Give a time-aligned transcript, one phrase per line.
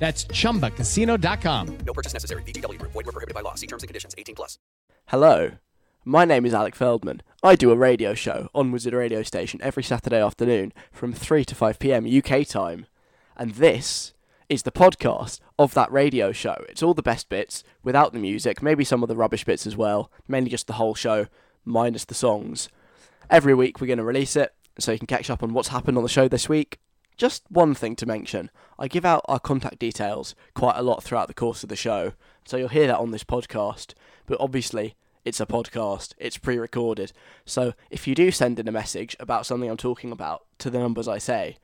[0.00, 1.78] That's chumbacasino.com.
[1.86, 2.42] No purchase necessary.
[2.42, 2.92] VGW Group.
[2.92, 3.54] Void were prohibited by law.
[3.54, 4.14] See terms and conditions.
[4.16, 4.58] 18 plus.
[5.08, 5.52] Hello,
[6.04, 7.20] my name is Alec Feldman.
[7.42, 11.54] I do a radio show on Wizard Radio Station every Saturday afternoon from 3 to
[11.54, 12.86] 5 pm UK time.
[13.36, 14.14] And this
[14.48, 16.64] is the podcast of that radio show.
[16.68, 19.76] It's all the best bits without the music, maybe some of the rubbish bits as
[19.76, 21.26] well, mainly just the whole show
[21.64, 22.70] minus the songs.
[23.28, 25.98] Every week we're going to release it so you can catch up on what's happened
[25.98, 26.78] on the show this week.
[27.16, 31.28] Just one thing to mention I give out our contact details quite a lot throughout
[31.28, 32.14] the course of the show,
[32.46, 33.92] so you'll hear that on this podcast.
[34.24, 37.12] But obviously, it's a podcast, it's pre recorded.
[37.44, 40.78] So if you do send in a message about something I'm talking about to the
[40.78, 41.58] numbers I say,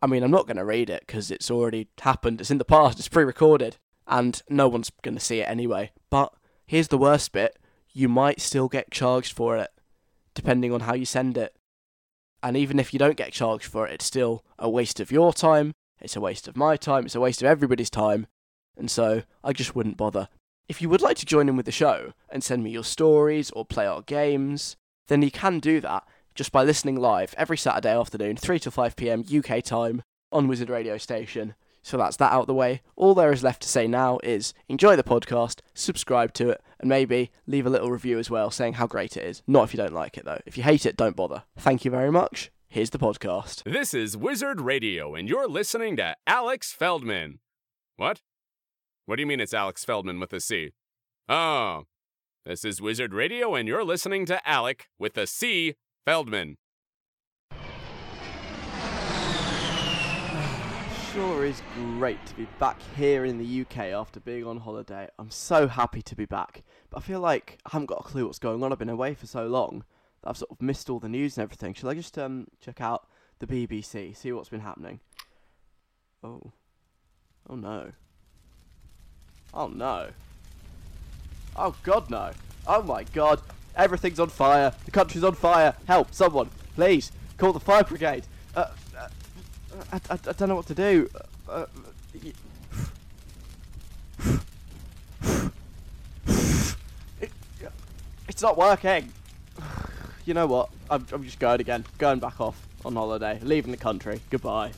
[0.00, 2.64] I mean, I'm not going to read it because it's already happened, it's in the
[2.64, 3.76] past, it's pre recorded,
[4.06, 5.90] and no one's going to see it anyway.
[6.10, 6.32] But
[6.64, 7.58] here's the worst bit
[7.92, 9.70] you might still get charged for it,
[10.32, 11.56] depending on how you send it.
[12.40, 15.32] And even if you don't get charged for it, it's still a waste of your
[15.32, 18.26] time, it's a waste of my time, it's a waste of everybody's time,
[18.76, 20.28] and so I just wouldn't bother.
[20.68, 23.50] If you would like to join in with the show and send me your stories
[23.52, 24.76] or play our games,
[25.08, 28.96] then you can do that just by listening live every Saturday afternoon, 3 to 5
[28.96, 30.02] pm UK time
[30.32, 31.54] on Wizard Radio Station.
[31.82, 32.82] So that's that out the way.
[32.96, 36.88] All there is left to say now is enjoy the podcast, subscribe to it, and
[36.88, 39.42] maybe leave a little review as well saying how great it is.
[39.46, 40.40] Not if you don't like it though.
[40.46, 41.44] If you hate it, don't bother.
[41.56, 42.50] Thank you very much.
[42.68, 43.62] Here's the podcast.
[43.62, 47.38] This is Wizard Radio, and you're listening to Alex Feldman.
[47.96, 48.22] What?
[49.06, 50.72] What do you mean it's Alex Feldman with a C?
[51.28, 51.84] Oh,
[52.44, 56.56] this is Wizard Radio, and you're listening to Alec with a C Feldman.
[61.12, 65.08] Sure is great to be back here in the UK after being on holiday.
[65.18, 68.26] I'm so happy to be back, but I feel like I haven't got a clue
[68.26, 68.70] what's going on.
[68.70, 69.84] I've been away for so long
[70.26, 71.74] I've sort of missed all the news and everything.
[71.74, 73.06] Shall I just um check out
[73.38, 75.00] the BBC, see what's been happening?
[76.22, 76.52] Oh,
[77.48, 77.92] oh no.
[79.54, 80.08] Oh no.
[81.54, 82.32] Oh god no.
[82.66, 83.40] Oh my god.
[83.76, 84.72] Everything's on fire.
[84.86, 85.74] The country's on fire.
[85.86, 86.50] Help, someone.
[86.74, 87.12] Please.
[87.36, 88.24] Call the fire brigade.
[88.54, 89.08] Uh, uh,
[89.92, 91.10] I, I, I don't know what to do.
[91.48, 91.66] Uh,
[97.20, 97.30] it,
[98.28, 99.12] it's not working.
[100.26, 100.70] You know what?
[100.90, 101.84] I'm, I'm just going again.
[101.98, 103.38] Going back off on holiday.
[103.42, 104.20] Leaving the country.
[104.28, 104.72] Goodbye.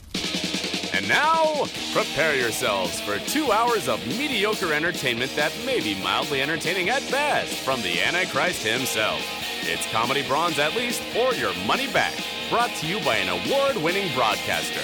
[0.93, 1.65] And now,
[1.95, 7.55] prepare yourselves for two hours of mediocre entertainment that may be mildly entertaining at best
[7.65, 9.21] from the Antichrist himself.
[9.63, 12.15] It's Comedy Bronze at least, or your money back.
[12.51, 14.81] Brought to you by an award winning broadcaster.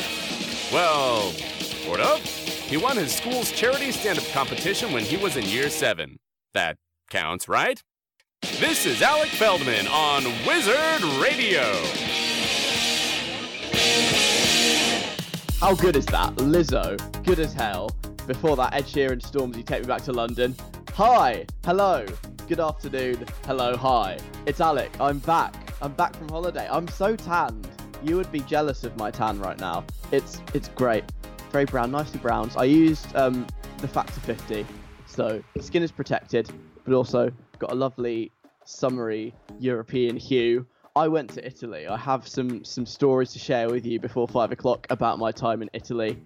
[0.73, 1.31] Well,
[1.85, 2.25] sort of.
[2.25, 6.17] He won his school's charity stand up competition when he was in year seven.
[6.55, 6.79] That
[7.11, 7.83] counts, right?
[8.45, 11.63] This is Alec Feldman on Wizard Radio.
[15.59, 16.35] How good is that?
[16.37, 17.89] Lizzo, good as hell.
[18.27, 20.55] Before that, Ed Sheeran Stormzy Take Me Back to London.
[20.93, 22.05] Hi, hello,
[22.47, 24.19] good afternoon, hello, hi.
[24.45, 25.55] It's Alec, I'm back.
[25.81, 26.69] I'm back from holiday.
[26.71, 27.67] I'm so tanned.
[28.03, 29.87] You would be jealous of my tan right now.
[30.13, 31.05] It's it's great.
[31.51, 32.51] Very brown, nicely brown.
[32.59, 33.47] I used um,
[33.79, 34.67] the Factor 50,
[35.07, 36.51] so the skin is protected,
[36.85, 38.31] but also got a lovely
[38.65, 40.67] summery European hue.
[40.97, 41.87] I went to Italy.
[41.87, 45.61] I have some some stories to share with you before five o'clock about my time
[45.63, 46.17] in Italy,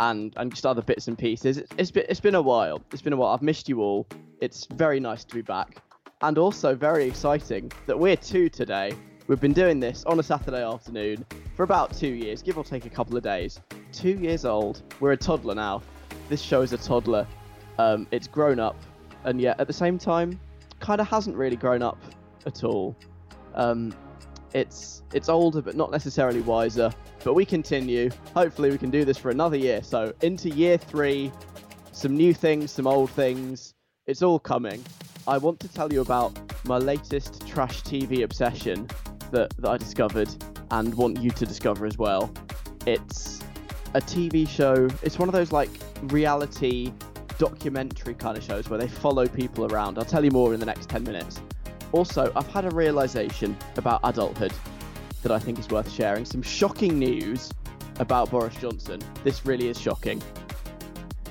[0.00, 1.58] and and just other bits and pieces.
[1.58, 2.82] It's, it's been it's been a while.
[2.92, 3.34] It's been a while.
[3.34, 4.06] I've missed you all.
[4.40, 5.82] It's very nice to be back,
[6.22, 8.92] and also very exciting that we're two today.
[9.28, 11.26] We've been doing this on a Saturday afternoon
[11.56, 13.60] for about two years, give or take a couple of days.
[13.92, 14.82] Two years old.
[15.00, 15.82] We're a toddler now.
[16.28, 17.26] This show is a toddler.
[17.78, 18.76] Um, it's grown up,
[19.24, 20.38] and yet at the same time,
[20.86, 21.98] kind of hasn't really grown up
[22.46, 22.96] at all.
[23.54, 23.92] Um,
[24.54, 26.92] it's it's older but not necessarily wiser.
[27.24, 28.08] But we continue.
[28.34, 29.82] Hopefully we can do this for another year.
[29.82, 31.32] So into year three,
[31.90, 33.74] some new things, some old things.
[34.06, 34.80] It's all coming.
[35.26, 38.88] I want to tell you about my latest trash TV obsession
[39.32, 40.28] that, that I discovered
[40.70, 42.32] and want you to discover as well.
[42.86, 43.40] It's
[43.94, 44.88] a TV show.
[45.02, 45.70] It's one of those like
[46.02, 46.92] reality
[47.38, 49.98] documentary kind of shows where they follow people around.
[49.98, 51.40] I'll tell you more in the next 10 minutes.
[51.92, 54.52] Also, I've had a realization about adulthood
[55.22, 56.24] that I think is worth sharing.
[56.24, 57.50] Some shocking news
[57.98, 59.00] about Boris Johnson.
[59.24, 60.22] This really is shocking.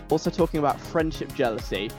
[0.10, 1.90] Also, talking about friendship jealousy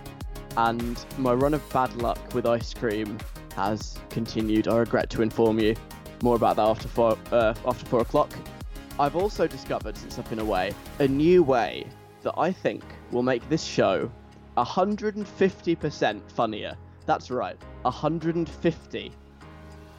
[0.57, 3.19] and my run of bad luck with ice cream
[3.55, 4.69] has continued.
[4.69, 5.75] I regret to inform you.
[6.23, 8.33] More about that after four, uh, after four o'clock.
[8.99, 11.87] I've also discovered, since I've been away, a new way
[12.23, 12.83] that I think
[13.13, 14.11] will make this show
[14.57, 16.77] 150% funnier.
[17.05, 19.13] That's right, 150.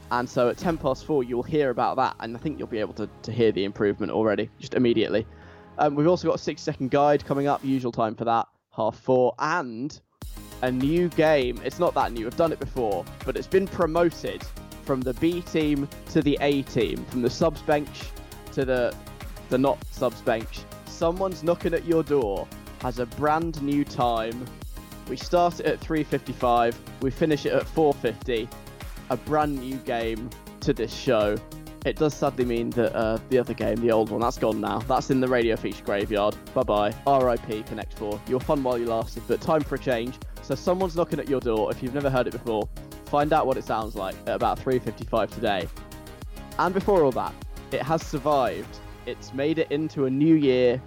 [0.09, 2.79] And so at 10 past 4, you'll hear about that, and I think you'll be
[2.79, 5.25] able to, to hear the improvement already, just immediately.
[5.77, 8.97] Um, we've also got a 6 second guide coming up, usual time for that, half
[8.99, 9.99] 4, and
[10.61, 11.61] a new game.
[11.63, 14.43] It's not that new, I've done it before, but it's been promoted
[14.83, 18.03] from the B team to the A team, from the subs bench
[18.53, 18.95] to the,
[19.49, 20.61] the not subs bench.
[20.85, 22.47] Someone's knocking at your door,
[22.79, 24.45] has a brand new time.
[25.09, 28.49] We start it at 3.55, we finish it at 4.50
[29.09, 30.29] a brand new game
[30.61, 31.37] to this show.
[31.85, 34.79] It does sadly mean that uh, the other game, the old one, that's gone now.
[34.79, 36.35] That's in the radio feature graveyard.
[36.53, 36.93] Bye bye.
[37.07, 38.19] RIP Connect 4.
[38.27, 40.15] You were fun while you lasted, but time for a change.
[40.41, 41.71] So someone's knocking at your door.
[41.71, 42.67] If you've never heard it before,
[43.05, 45.67] find out what it sounds like at about 3:55 today.
[46.59, 47.33] And before all that,
[47.71, 48.79] it has survived.
[49.05, 50.81] It's made it into a new year.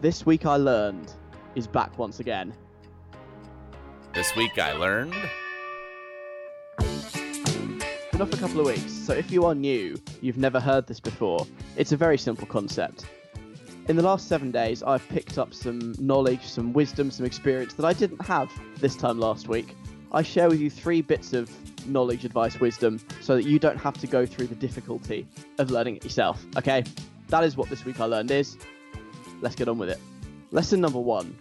[0.00, 1.12] This week I learned
[1.56, 2.54] is back once again.
[4.14, 5.12] This week I learned.
[8.12, 11.00] been off a couple of weeks, so if you are new, you've never heard this
[11.00, 11.44] before,
[11.76, 13.06] it's a very simple concept.
[13.88, 17.84] In the last seven days, I've picked up some knowledge, some wisdom, some experience that
[17.84, 19.74] I didn't have this time last week.
[20.12, 21.50] I share with you three bits of
[21.88, 25.26] knowledge, advice, wisdom, so that you don't have to go through the difficulty
[25.58, 26.84] of learning it yourself, okay?
[27.30, 28.56] That is what this week I learned is.
[29.40, 30.00] Let's get on with it.
[30.50, 31.36] Lesson number one.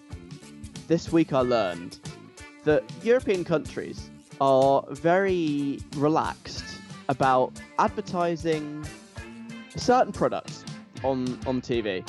[0.87, 1.99] This week I learned
[2.63, 4.09] that European countries
[4.39, 6.63] are very relaxed
[7.09, 8.85] about advertising
[9.75, 10.63] certain products
[11.03, 12.07] on on TV.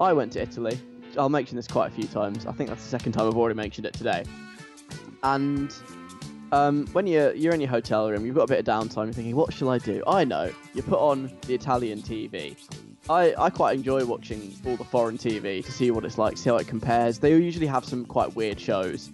[0.00, 0.80] I went to Italy.
[1.16, 2.46] I'll mention this quite a few times.
[2.46, 4.24] I think that's the second time I've already mentioned it today.
[5.22, 5.74] And
[6.52, 9.04] um, when you're you're in your hotel room, you've got a bit of downtime.
[9.04, 10.02] You're thinking, what shall I do?
[10.06, 10.52] I know.
[10.74, 12.56] You put on the Italian TV.
[13.10, 16.50] I, I quite enjoy watching all the foreign TV to see what it's like, see
[16.50, 17.18] how it compares.
[17.18, 19.10] They usually have some quite weird shows,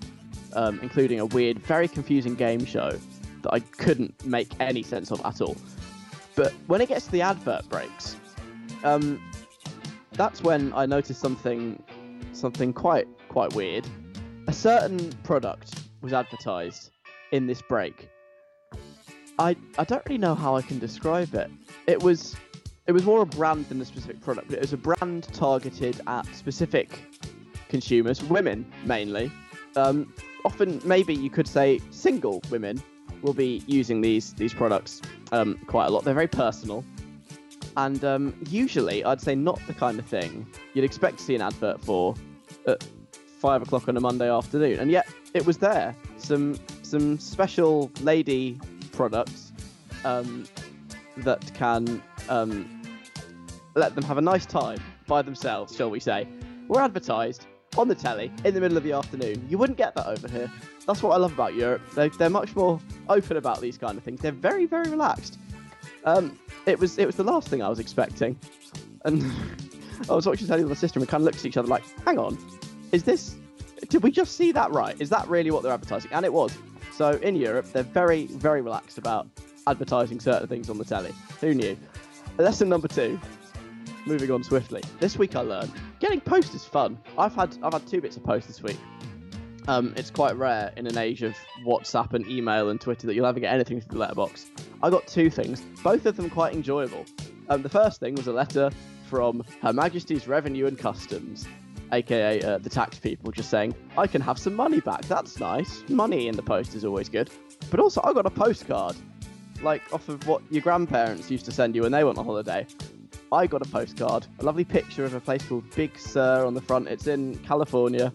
[0.54, 2.98] um, including a weird, very confusing game show
[3.42, 5.56] that I couldn't make any sense of at all.
[6.34, 8.16] But when it gets to the advert breaks,
[8.82, 9.22] um,
[10.12, 11.80] that's when I noticed something,
[12.32, 13.86] something quite quite weird.
[14.48, 16.90] A certain product was advertised
[17.30, 18.08] in this break.
[19.38, 21.50] I I don't really know how I can describe it.
[21.86, 22.36] It was
[22.86, 26.26] it was more a brand than a specific product, it was a brand targeted at
[26.34, 26.98] specific
[27.68, 29.32] consumers, women mainly.
[29.76, 30.12] Um,
[30.44, 32.82] often, maybe you could say single women
[33.22, 35.00] will be using these these products
[35.32, 36.04] um, quite a lot.
[36.04, 36.84] They're very personal,
[37.76, 41.40] and um, usually, I'd say not the kind of thing you'd expect to see an
[41.40, 42.14] advert for
[42.66, 42.86] at
[43.38, 44.78] five o'clock on a Monday afternoon.
[44.78, 45.96] And yet, it was there.
[46.18, 48.60] Some some special lady
[48.92, 49.52] products
[50.04, 50.46] um,
[51.16, 52.73] that can um,
[53.74, 56.28] let them have a nice time by themselves, shall we say,
[56.68, 59.44] were advertised on the telly in the middle of the afternoon.
[59.48, 60.50] You wouldn't get that over here.
[60.86, 61.82] That's what I love about Europe.
[61.94, 64.20] They, they're much more open about these kind of things.
[64.20, 65.38] They're very, very relaxed.
[66.04, 68.38] Um, it was it was the last thing I was expecting,
[69.04, 69.22] and
[70.10, 71.68] I was watching telly with my sister and we kind of looked at each other
[71.68, 72.38] like, "Hang on,
[72.92, 73.36] is this?
[73.88, 74.94] Did we just see that right?
[75.00, 76.56] Is that really what they're advertising?" And it was.
[76.92, 79.26] So in Europe, they're very, very relaxed about
[79.66, 81.12] advertising certain things on the telly.
[81.40, 81.76] Who knew?
[82.38, 83.18] Lesson number two.
[84.06, 84.82] Moving on swiftly.
[85.00, 86.98] This week I learned getting post is fun.
[87.16, 88.78] I've had I've had two bits of post this week.
[89.66, 91.34] Um, it's quite rare in an age of
[91.64, 94.50] WhatsApp and email and Twitter that you'll ever get anything through the letterbox.
[94.82, 97.06] I got two things, both of them quite enjoyable.
[97.48, 98.70] Um, the first thing was a letter
[99.08, 101.46] from Her Majesty's Revenue and Customs,
[101.92, 105.02] aka uh, the tax people, just saying, I can have some money back.
[105.06, 105.82] That's nice.
[105.88, 107.30] Money in the post is always good.
[107.70, 108.96] But also, I got a postcard,
[109.62, 112.66] like off of what your grandparents used to send you when they went on holiday.
[113.34, 116.60] I got a postcard, a lovely picture of a place called Big Sur on the
[116.60, 116.86] front.
[116.86, 118.12] It's in California,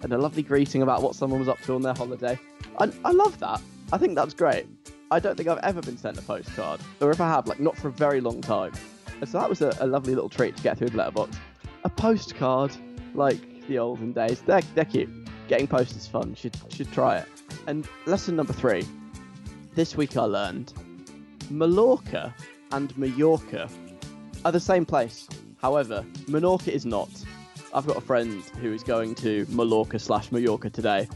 [0.00, 2.38] and a lovely greeting about what someone was up to on their holiday.
[2.80, 3.60] I, I love that.
[3.92, 4.64] I think that's great.
[5.10, 7.76] I don't think I've ever been sent a postcard, or if I have, like not
[7.76, 8.72] for a very long time.
[9.26, 11.36] So that was a, a lovely little treat to get through the letterbox.
[11.84, 12.72] A postcard,
[13.12, 14.40] like the olden days.
[14.40, 15.10] They're, they're cute.
[15.48, 16.34] Getting post is fun.
[16.34, 17.28] Should should try it.
[17.66, 18.86] And lesson number three.
[19.74, 20.72] This week I learned
[21.50, 22.34] Mallorca
[22.70, 23.68] and Mallorca
[24.44, 25.28] are the same place.
[25.60, 27.10] However, Menorca is not.
[27.74, 31.08] I've got a friend who is going to Mallorca slash Mallorca today,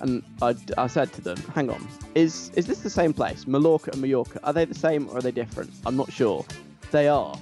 [0.00, 3.46] and I, I said to them, "Hang on, is is this the same place?
[3.46, 5.70] Mallorca and Mallorca are they the same or are they different?
[5.86, 6.44] I'm not sure.
[6.90, 7.36] They are,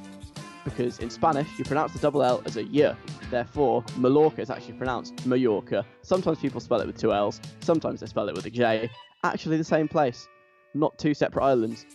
[0.65, 2.95] because in Spanish you pronounce the double L as a y,
[3.33, 5.87] Therefore, Mallorca is actually pronounced Mallorca.
[6.03, 8.91] Sometimes people spell it with two L's, sometimes they spell it with a J.
[9.25, 10.29] Actually, the same place,
[10.75, 11.87] not two separate islands.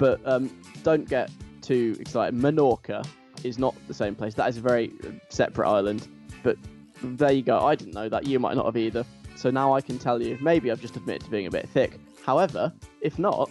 [0.00, 0.50] But um,
[0.82, 1.30] don't get
[1.64, 2.38] too excited.
[2.38, 3.06] Menorca
[3.42, 4.34] is not the same place.
[4.34, 4.92] That is a very
[5.28, 6.08] separate island.
[6.42, 6.56] But
[7.02, 7.58] there you go.
[7.58, 8.26] I didn't know that.
[8.26, 9.04] You might not have either.
[9.36, 10.38] So now I can tell you.
[10.40, 11.98] Maybe I've just admitted to being a bit thick.
[12.24, 13.50] However, if not,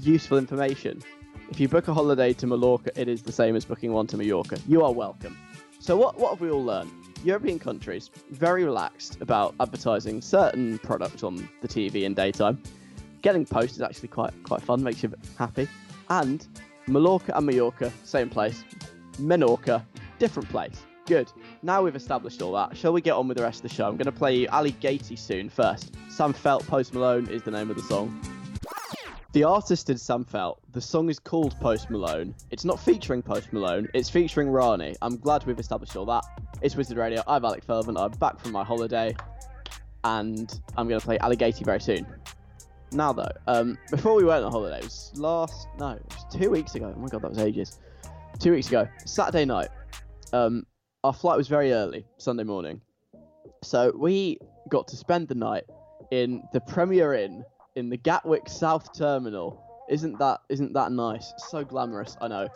[0.00, 1.02] useful information.
[1.50, 4.16] If you book a holiday to Mallorca, it is the same as booking one to
[4.16, 4.58] Mallorca.
[4.66, 5.36] You are welcome.
[5.78, 6.90] So what what have we all learned?
[7.24, 12.62] European countries very relaxed about advertising certain products on the TV in daytime.
[13.22, 15.68] Getting post is actually quite quite fun, makes you happy.
[16.08, 16.46] And
[16.86, 18.64] Mallorca and Mallorca, same place.
[19.18, 19.84] Menorca,
[20.18, 20.82] different place.
[21.06, 21.30] Good.
[21.62, 22.76] Now we've established all that.
[22.76, 23.86] Shall we get on with the rest of the show?
[23.86, 25.94] I'm going to play you Ali Gatie soon first.
[26.08, 28.20] Sam Feldt Post Malone is the name of the song.
[29.32, 30.58] The artist is Sam Feldt.
[30.72, 32.34] The song is called Post Malone.
[32.50, 34.94] It's not featuring Post Malone, it's featuring Rani.
[35.02, 36.24] I'm glad we've established all that.
[36.62, 37.22] It's Wizard Radio.
[37.26, 37.96] I'm Alec Feldman.
[37.96, 39.14] I'm back from my holiday.
[40.04, 42.06] And I'm going to play Ali Gatie very soon.
[42.94, 46.48] Now, though, um, before we went on holiday, it was last, no, it was two
[46.48, 46.94] weeks ago.
[46.96, 47.80] Oh my god, that was ages.
[48.38, 49.68] Two weeks ago, Saturday night.
[50.32, 50.64] Um,
[51.02, 52.80] our flight was very early, Sunday morning.
[53.64, 55.64] So we got to spend the night
[56.12, 59.60] in the Premier Inn in the Gatwick South Terminal.
[59.90, 61.32] Isn't that isn't that nice?
[61.36, 62.48] So glamorous, I know.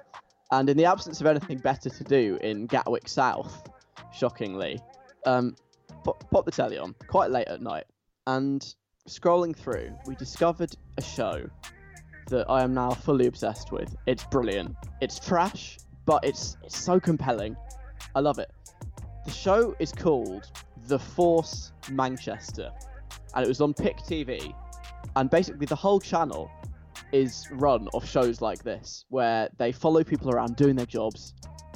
[0.53, 3.69] And in the absence of anything better to do in Gatwick South,
[4.15, 4.81] shockingly,
[5.27, 5.57] um,
[6.05, 7.85] pop, pop the telly on quite late at night,
[8.27, 8.75] and
[9.09, 11.49] scrolling through, we discovered a show
[12.29, 13.97] that I am now fully obsessed with.
[14.07, 14.77] It's brilliant.
[15.01, 17.57] It's trash, but it's it's so compelling.
[18.15, 18.51] I love it.
[19.25, 20.51] The show is called
[20.87, 22.71] The Force Manchester,
[23.35, 24.55] and it was on Pick TV.
[25.17, 26.51] And basically, the whole channel
[27.13, 31.35] is run off shows like this, where they follow people around doing their jobs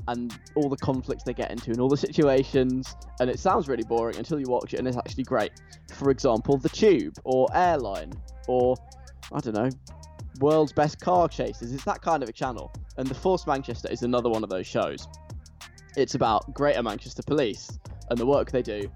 [0.09, 2.95] and all the conflicts they get into and all the situations.
[3.21, 5.53] And it sounds really boring until you watch it, and it's actually great.
[5.95, 8.13] For example, The Tube, or Airline,
[8.49, 8.77] or
[9.33, 9.71] I don't know,
[10.41, 11.73] World's Best Car Chases.
[11.73, 12.73] It's that kind of a channel.
[12.97, 15.07] And The Force Manchester is another one of those shows.
[15.97, 17.79] It's about Greater Manchester Police
[18.11, 18.91] and the work they do.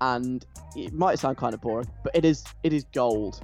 [0.00, 0.44] And
[0.76, 3.40] it might sound kind of boring, but it is it is gold.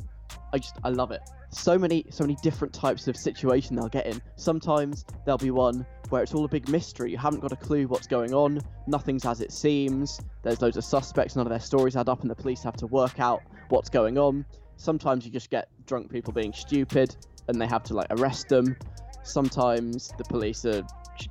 [0.53, 1.21] I just I love it.
[1.51, 4.23] So many so many different types of situation they'll get in.
[4.37, 7.11] Sometimes there'll be one where it's all a big mystery.
[7.11, 8.61] You haven't got a clue what's going on.
[8.87, 10.21] Nothing's as it seems.
[10.43, 11.37] There's loads of suspects.
[11.37, 14.19] None of their stories add up, and the police have to work out what's going
[14.19, 14.45] on.
[14.77, 17.17] Sometimes you just get drunk people being stupid,
[17.49, 18.77] and they have to like arrest them.
[19.23, 20.83] Sometimes the police are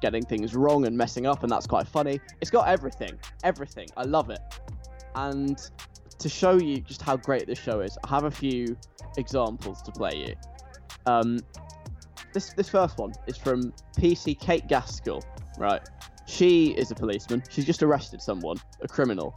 [0.02, 2.20] getting things wrong and messing up, and that's quite funny.
[2.42, 3.88] It's got everything, everything.
[3.98, 4.40] I love it.
[5.16, 5.60] And
[6.20, 8.78] to show you just how great this show is, I have a few
[9.18, 10.36] examples to play you.
[11.06, 11.40] Um,
[12.34, 15.24] this this first one is from PC Kate Gaskell.
[15.58, 15.82] Right,
[16.26, 17.44] she is a policeman.
[17.50, 19.36] She's just arrested someone, a criminal.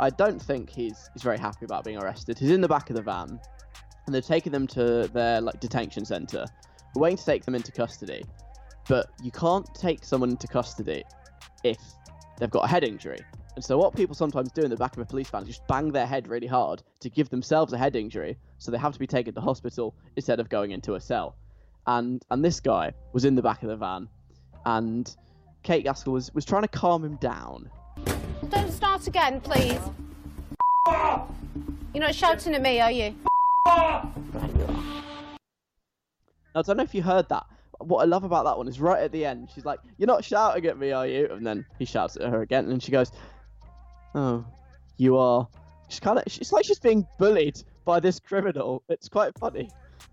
[0.00, 2.38] I don't think he's he's very happy about being arrested.
[2.38, 3.40] He's in the back of the van,
[4.06, 6.44] and they've taken them to their like detention center.
[6.94, 8.22] We're waiting to take them into custody,
[8.88, 11.04] but you can't take someone into custody
[11.64, 11.78] if
[12.38, 13.18] they've got a head injury.
[13.54, 15.66] And so what people sometimes do in the back of a police van is just
[15.66, 18.98] bang their head really hard to give themselves a head injury, so they have to
[18.98, 21.36] be taken to hospital instead of going into a cell.
[21.86, 24.08] And and this guy was in the back of the van,
[24.64, 25.14] and
[25.62, 27.70] Kate Gaskell was, was trying to calm him down.
[28.48, 29.80] Don't start again, please.
[31.94, 33.14] You're not shouting at me, are you?
[33.66, 34.12] Now,
[36.54, 37.46] I don't know if you heard that.
[37.78, 40.24] What I love about that one is right at the end, she's like, You're not
[40.24, 41.28] shouting at me, are you?
[41.30, 43.12] And then he shouts at her again, and she goes,
[44.14, 44.44] Oh,
[44.96, 45.48] you are.
[45.88, 46.24] She's kind of.
[46.26, 48.82] It's like she's being bullied by this criminal.
[48.88, 49.70] It's quite funny.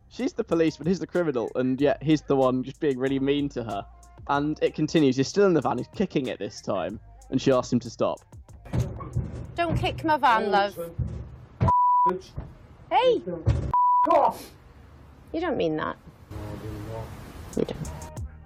[0.09, 3.47] She's the policeman, he's the criminal, and yet he's the one just being really mean
[3.49, 3.85] to her.
[4.27, 5.15] And it continues.
[5.15, 6.99] He's still in the van, he's kicking it this time,
[7.29, 8.19] and she asks him to stop.
[9.55, 10.79] Don't kick my van, oh, love.
[12.89, 13.21] Hey!
[14.09, 14.51] Off.
[15.31, 15.95] You don't mean that.
[17.55, 17.89] You don't.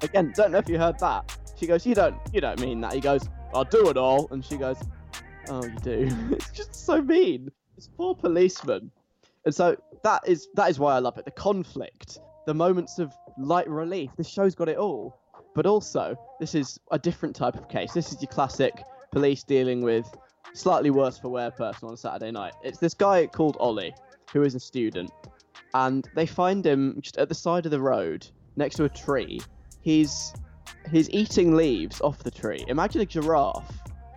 [0.02, 1.38] Again, don't know if you heard that.
[1.58, 2.94] She goes, You don't you don't mean that.
[2.94, 4.28] He goes, I'll do it all.
[4.32, 4.78] And she goes,
[5.48, 6.10] Oh, you do.
[6.32, 7.52] it's just so mean.
[7.78, 8.92] It's poor policeman.
[9.46, 11.26] And so that is that is why I love it.
[11.26, 14.12] The conflict, the moments of light relief.
[14.18, 15.20] This show's got it all.
[15.56, 17.94] But also, this is a different type of case.
[17.94, 18.82] This is your classic
[19.12, 20.08] police dealing with
[20.54, 22.54] slightly worse for wear person on a Saturday night.
[22.64, 23.94] It's this guy called Ollie,
[24.32, 25.12] who is a student,
[25.74, 29.42] and they find him just at the side of the road next to a tree.
[29.82, 30.34] He's
[30.92, 32.64] he's eating leaves off the tree.
[32.68, 33.72] Imagine a giraffe,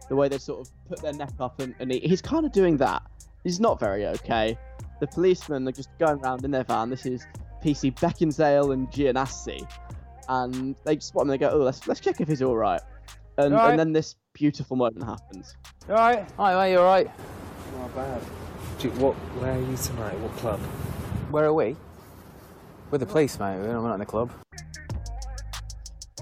[0.09, 2.05] the way they sort of put their neck up and, and eat.
[2.05, 3.03] He's kind of doing that.
[3.45, 4.59] He's not very okay.
[5.01, 6.91] The policemen are just going around in their van.
[6.91, 7.27] This is
[7.63, 9.69] PC Beckinsale and Gianassi,
[10.29, 11.31] and they spot him.
[11.31, 12.81] and They go, "Oh, let's let's check if he's all right."
[13.39, 13.71] And, All right.
[13.71, 15.55] and then this beautiful moment happens.
[15.87, 16.27] You alright?
[16.39, 17.11] Hi, mate, you alright?
[17.79, 18.23] Not bad.
[18.79, 19.15] Do you- what?
[19.15, 20.19] Where are you tonight?
[20.21, 20.59] What club?
[21.31, 21.77] Where are we?
[22.91, 23.59] With the police, mate.
[23.59, 24.31] We're not in the club.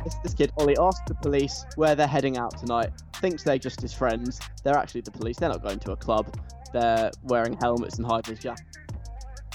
[0.03, 2.91] This, this kid, Ollie, asks the police where they're heading out tonight.
[3.17, 4.41] Thinks they're just his friends.
[4.65, 5.37] They're actually the police.
[5.39, 6.27] They're not going to a club.
[6.75, 8.79] They're wearing helmets and high vis jackets.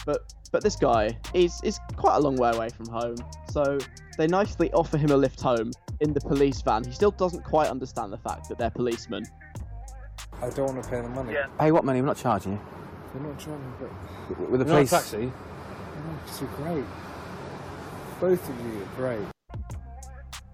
[0.05, 3.17] But but this guy is is quite a long way away from home.
[3.51, 3.77] So
[4.17, 6.85] they nicely offer him a lift home in the police van.
[6.85, 9.25] He still doesn't quite understand the fact that they're policemen.
[10.41, 11.33] I don't want to pay the money.
[11.33, 11.47] Yeah.
[11.59, 11.99] Hey, what money?
[11.99, 12.59] I'm not charging you.
[13.13, 13.89] You're not charging, to.
[14.29, 14.49] But...
[14.49, 14.89] With the You're not a police.
[14.89, 15.33] taxi.
[15.97, 16.85] Oh, you're great.
[18.21, 19.27] Both of you are great.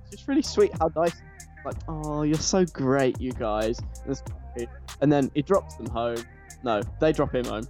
[0.05, 1.15] It's just really sweet how nice.
[1.63, 3.79] Like, oh, you're so great, you guys.
[4.07, 4.67] And.
[5.01, 6.17] And then he drops them home.
[6.63, 7.67] No, they drop him home.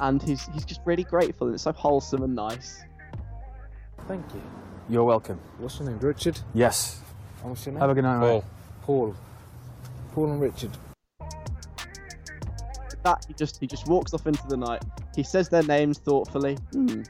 [0.00, 2.82] And he's he's just really grateful, and it's so wholesome and nice.
[4.08, 4.42] Thank you.
[4.88, 5.40] You're welcome.
[5.58, 5.98] What's your name?
[5.98, 6.38] Richard?
[6.54, 7.00] Yes.
[7.40, 7.80] And what's your name?
[7.80, 8.42] Have a good night, mate.
[8.82, 9.14] Paul.
[10.12, 10.70] Paul and Richard.
[13.02, 14.82] That he just he just walks off into the night.
[15.14, 16.56] He says their names thoughtfully.
[16.72, 17.02] Hmm.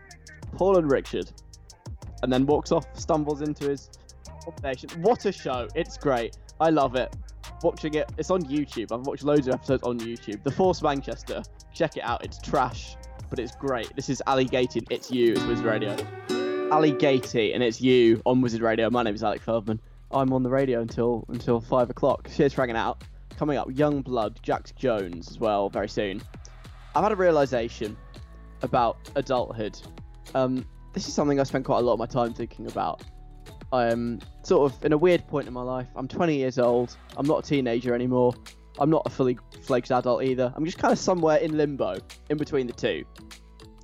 [0.56, 1.30] Paul and Richard.
[2.22, 3.90] And then walks off, stumbles into his
[4.26, 5.02] accommodation.
[5.02, 5.68] What a show!
[5.74, 6.36] It's great.
[6.60, 7.14] I love it.
[7.62, 8.92] Watching it, it's on YouTube.
[8.92, 10.42] I've watched loads of episodes on YouTube.
[10.42, 11.42] The Force Manchester.
[11.72, 12.24] Check it out.
[12.24, 12.96] It's trash,
[13.30, 13.94] but it's great.
[13.96, 14.86] This is Ali Gatie.
[14.90, 15.32] It's you.
[15.32, 15.96] It's Wizard Radio.
[16.70, 18.90] Ali Gatie, and it's you on Wizard Radio.
[18.90, 19.80] My name is Alec Feldman.
[20.10, 22.28] I'm on the radio until until five o'clock.
[22.34, 23.02] Cheers for hanging out.
[23.38, 26.22] Coming up, Young Blood, Jax Jones as well, very soon.
[26.94, 27.96] I've had a realization
[28.62, 29.78] about adulthood.
[30.34, 33.02] Um, this is something I spent quite a lot of my time thinking about.
[33.72, 35.88] I'm sort of in a weird point in my life.
[35.96, 36.96] I'm 20 years old.
[37.16, 38.34] I'm not a teenager anymore.
[38.78, 40.52] I'm not a fully fledged adult either.
[40.54, 41.98] I'm just kind of somewhere in limbo,
[42.30, 43.04] in between the two.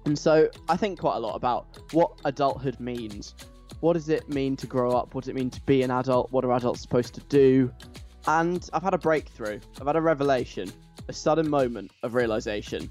[0.05, 3.35] And so I think quite a lot about what adulthood means.
[3.81, 5.15] What does it mean to grow up?
[5.15, 6.31] What does it mean to be an adult?
[6.31, 7.73] What are adults supposed to do?
[8.27, 9.61] And I've had a breakthrough.
[9.81, 10.71] I've had a revelation,
[11.09, 12.91] a sudden moment of realization,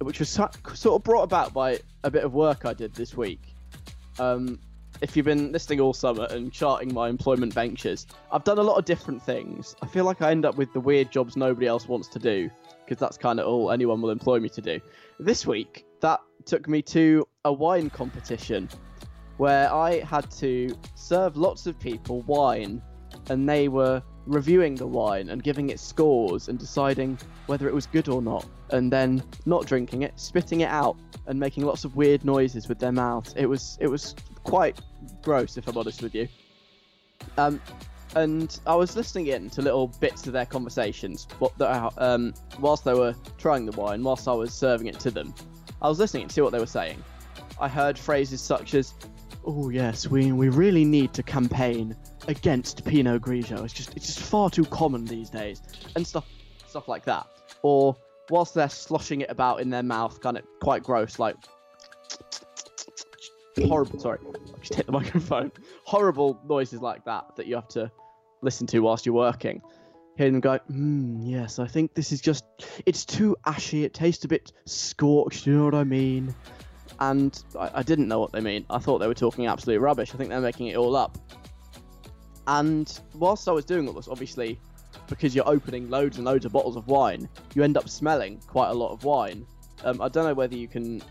[0.00, 3.40] which was sort of brought about by a bit of work I did this week.
[4.18, 4.58] Um,
[5.00, 8.78] if you've been listening all summer and charting my employment ventures, I've done a lot
[8.78, 9.74] of different things.
[9.82, 12.50] I feel like I end up with the weird jobs nobody else wants to do
[12.84, 14.80] because that's kind of all anyone will employ me to do.
[15.18, 18.68] This week, that took me to a wine competition
[19.36, 22.82] where I had to serve lots of people wine
[23.28, 27.86] and they were reviewing the wine and giving it scores and deciding whether it was
[27.86, 31.94] good or not and then not drinking it spitting it out and making lots of
[31.94, 34.14] weird noises with their mouths it was it was
[34.44, 34.78] quite
[35.22, 36.28] gross if i'm honest with you
[37.38, 37.60] um
[38.16, 42.84] and i was listening in to little bits of their conversations what the, um whilst
[42.84, 45.34] they were trying the wine whilst i was serving it to them
[45.82, 47.02] i was listening to see what they were saying
[47.60, 48.94] i heard phrases such as
[49.44, 51.96] oh yes we we really need to campaign
[52.28, 53.64] against Pinot Grigio.
[53.64, 55.62] It's just it's just far too common these days,
[55.96, 56.26] and stuff
[56.66, 57.26] stuff like that.
[57.62, 57.96] Or
[58.30, 61.36] whilst they're sloshing it about in their mouth, kind of quite gross, like
[63.62, 63.98] horrible.
[63.98, 64.18] Sorry,
[64.60, 65.52] just hit the microphone.
[65.84, 67.90] Horrible noises like that that you have to
[68.42, 69.62] listen to whilst you're working.
[70.16, 72.44] Hearing them go, hmm, yes, I think this is just
[72.86, 73.84] it's too ashy.
[73.84, 75.46] It tastes a bit scorched.
[75.46, 76.34] You know what I mean?
[77.00, 78.64] And I, I didn't know what they mean.
[78.70, 80.14] I thought they were talking absolute rubbish.
[80.14, 81.18] I think they're making it all up.
[82.46, 84.60] And whilst I was doing all this, obviously,
[85.08, 88.68] because you're opening loads and loads of bottles of wine, you end up smelling quite
[88.68, 89.46] a lot of wine.
[89.82, 91.02] Um, I don't know whether you can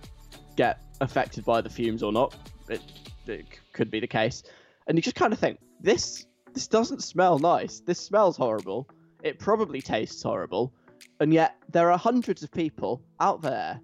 [0.56, 2.36] get affected by the fumes or not.
[2.70, 2.82] It,
[3.28, 4.44] it could be the case.
[4.88, 7.80] And you just kind of think, this this doesn't smell nice.
[7.80, 8.88] This smells horrible.
[9.24, 10.72] It probably tastes horrible.
[11.20, 13.80] And yet there are hundreds of people out there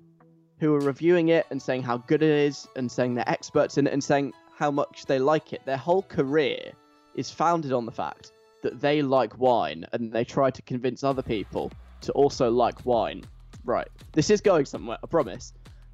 [0.60, 3.88] who are reviewing it and saying how good it is and saying they're experts in
[3.88, 5.62] it and saying how much they like it.
[5.65, 6.73] Their whole career
[7.15, 11.23] is founded on the fact that they like wine and they try to convince other
[11.23, 13.23] people to also like wine.
[13.63, 13.88] Right.
[14.13, 15.53] This is going somewhere, I promise.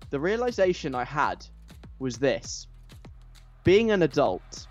[0.09, 1.45] The realization I had
[1.99, 2.67] was this
[3.63, 4.67] being an adult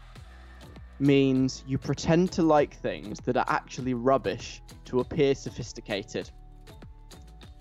[1.01, 6.31] means you pretend to like things that are actually rubbish to appear sophisticated.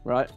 [0.06, 0.30] Right?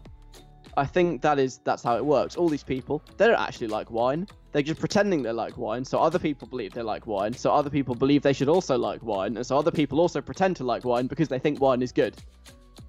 [0.78, 2.36] I think that is that's how it works.
[2.36, 4.26] All these people, they don't actually like wine.
[4.52, 7.70] They're just pretending they like wine, so other people believe they like wine, so other
[7.70, 10.84] people believe they should also like wine, and so other people also pretend to like
[10.84, 12.16] wine because they think wine is good.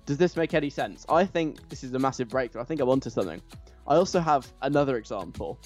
[0.05, 1.05] Does this make any sense?
[1.09, 2.61] I think this is a massive breakthrough.
[2.61, 3.41] I think I'm onto something.
[3.87, 5.59] I also have another example.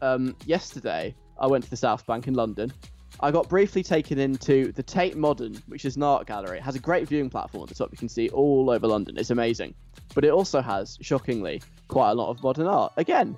[0.00, 2.72] Um, yesterday, I went to the South Bank in London.
[3.20, 6.58] I got briefly taken into the Tate Modern, which is an art gallery.
[6.58, 7.90] It has a great viewing platform at the top.
[7.92, 9.16] You can see all over London.
[9.18, 9.74] It's amazing.
[10.14, 12.92] But it also has, shockingly, quite a lot of modern art.
[12.96, 13.36] Again,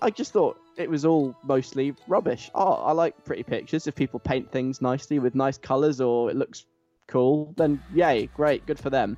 [0.00, 2.50] I just thought it was all mostly rubbish.
[2.54, 3.86] Oh, I like pretty pictures.
[3.86, 6.66] If people paint things nicely with nice colours or it looks
[7.08, 9.16] cool, then yay, great, good for them.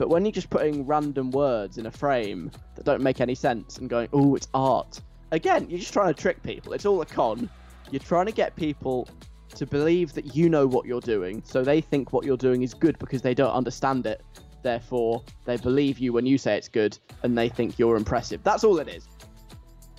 [0.00, 3.76] But when you're just putting random words in a frame that don't make any sense
[3.76, 4.98] and going, oh, it's art,
[5.30, 6.72] again, you're just trying to trick people.
[6.72, 7.50] It's all a con.
[7.90, 9.06] You're trying to get people
[9.56, 12.72] to believe that you know what you're doing, so they think what you're doing is
[12.72, 14.22] good because they don't understand it.
[14.62, 18.42] Therefore, they believe you when you say it's good, and they think you're impressive.
[18.42, 19.06] That's all it is.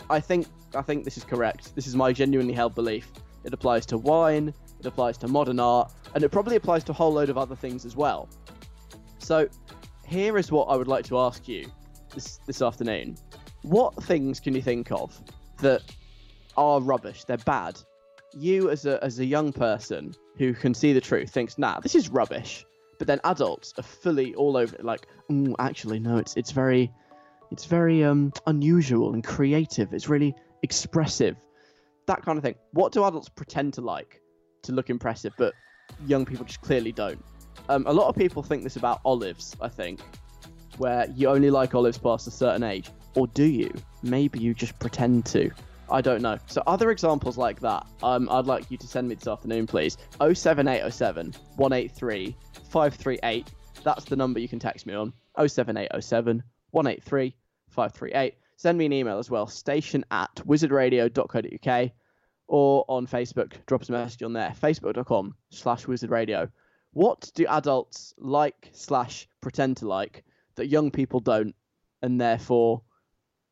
[0.09, 1.75] I think I think this is correct.
[1.75, 3.11] This is my genuinely held belief.
[3.43, 6.95] It applies to wine, it applies to modern art, and it probably applies to a
[6.95, 8.27] whole load of other things as well.
[9.19, 9.47] So,
[10.11, 11.71] here is what I would like to ask you
[12.13, 13.17] this this afternoon.
[13.61, 15.17] What things can you think of
[15.59, 15.81] that
[16.57, 17.23] are rubbish?
[17.23, 17.79] They're bad.
[18.33, 21.95] You as a as a young person who can see the truth thinks, nah, this
[21.95, 22.65] is rubbish.
[22.99, 26.91] But then adults are fully all over it, like, mm, actually, no, it's it's very
[27.49, 29.93] it's very um unusual and creative.
[29.93, 31.37] It's really expressive.
[32.07, 32.55] That kind of thing.
[32.73, 34.19] What do adults pretend to like
[34.63, 35.53] to look impressive, but
[36.05, 37.23] young people just clearly don't?
[37.71, 40.01] Um, a lot of people think this about olives, I think,
[40.77, 42.89] where you only like olives past a certain age.
[43.15, 43.71] Or do you?
[44.03, 45.49] Maybe you just pretend to.
[45.89, 46.37] I don't know.
[46.47, 49.97] So other examples like that, um, I'd like you to send me this afternoon, please.
[50.19, 52.35] 07807 183
[52.69, 53.47] 538.
[53.85, 55.13] That's the number you can text me on.
[55.37, 57.35] 07807 183
[57.69, 58.35] 538.
[58.57, 61.91] Send me an email as well, station at wizardradio.co.uk
[62.47, 63.53] or on Facebook.
[63.65, 66.49] Drop us a message on there, facebook.com slash wizardradio.
[66.93, 70.25] What do adults like slash pretend to like
[70.55, 71.55] that young people don't,
[72.01, 72.81] and therefore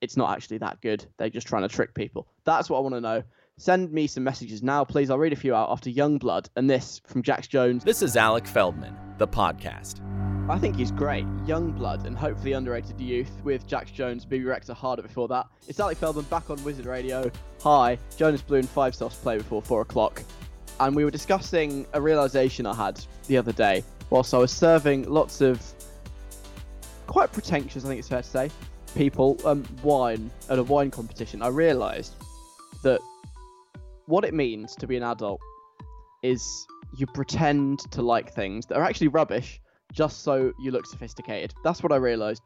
[0.01, 1.05] it's not actually that good?
[1.17, 2.27] They're just trying to trick people.
[2.43, 3.23] That's what I want to know.
[3.57, 5.09] Send me some messages now, please.
[5.09, 7.83] I'll read a few out after Young Blood and this from Jax Jones.
[7.83, 10.01] This is Alec Feldman, the podcast.
[10.49, 11.25] I think he's great.
[11.45, 15.45] Young blood and hopefully underrated youth with Jax Jones, Bebe Rexha harder before that.
[15.67, 17.29] It's Alec Feldman back on Wizard Radio.
[17.63, 20.23] Hi, Jonas Blue and Five Stars play before four o'clock.
[20.79, 25.09] And we were discussing a realization I had the other day whilst I was serving
[25.09, 25.61] lots of
[27.07, 28.51] quite pretentious, I think it's fair to say,
[28.95, 31.41] people um, wine at a wine competition.
[31.41, 32.13] I realized
[32.83, 33.01] that
[34.05, 35.41] what it means to be an adult
[36.23, 36.65] is
[36.97, 39.61] you pretend to like things that are actually rubbish
[39.91, 41.53] just so you look sophisticated.
[41.63, 42.43] That's what I realized.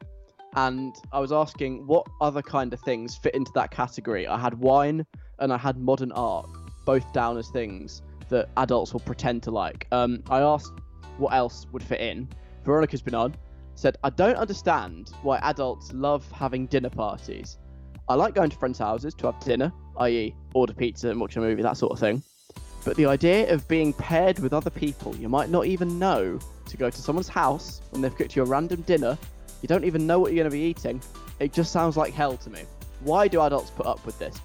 [0.56, 4.26] And I was asking what other kind of things fit into that category.
[4.26, 5.04] I had wine
[5.40, 6.48] and I had modern art,
[6.86, 9.86] both down as things that adults will pretend to like.
[9.92, 10.72] Um, I asked
[11.18, 12.28] what else would fit in.
[12.64, 13.34] Veronica's been on,
[13.74, 17.58] said, I don't understand why adults love having dinner parties.
[18.08, 21.40] I like going to friends' houses to have dinner, i.e., order pizza and watch a
[21.40, 22.22] movie, that sort of thing.
[22.84, 26.76] But the idea of being paired with other people you might not even know to
[26.76, 29.16] go to someone's house when they've cooked you a random dinner,
[29.62, 31.00] you don't even know what you're going to be eating,
[31.40, 32.64] it just sounds like hell to me.
[33.00, 34.38] Why do adults put up with this?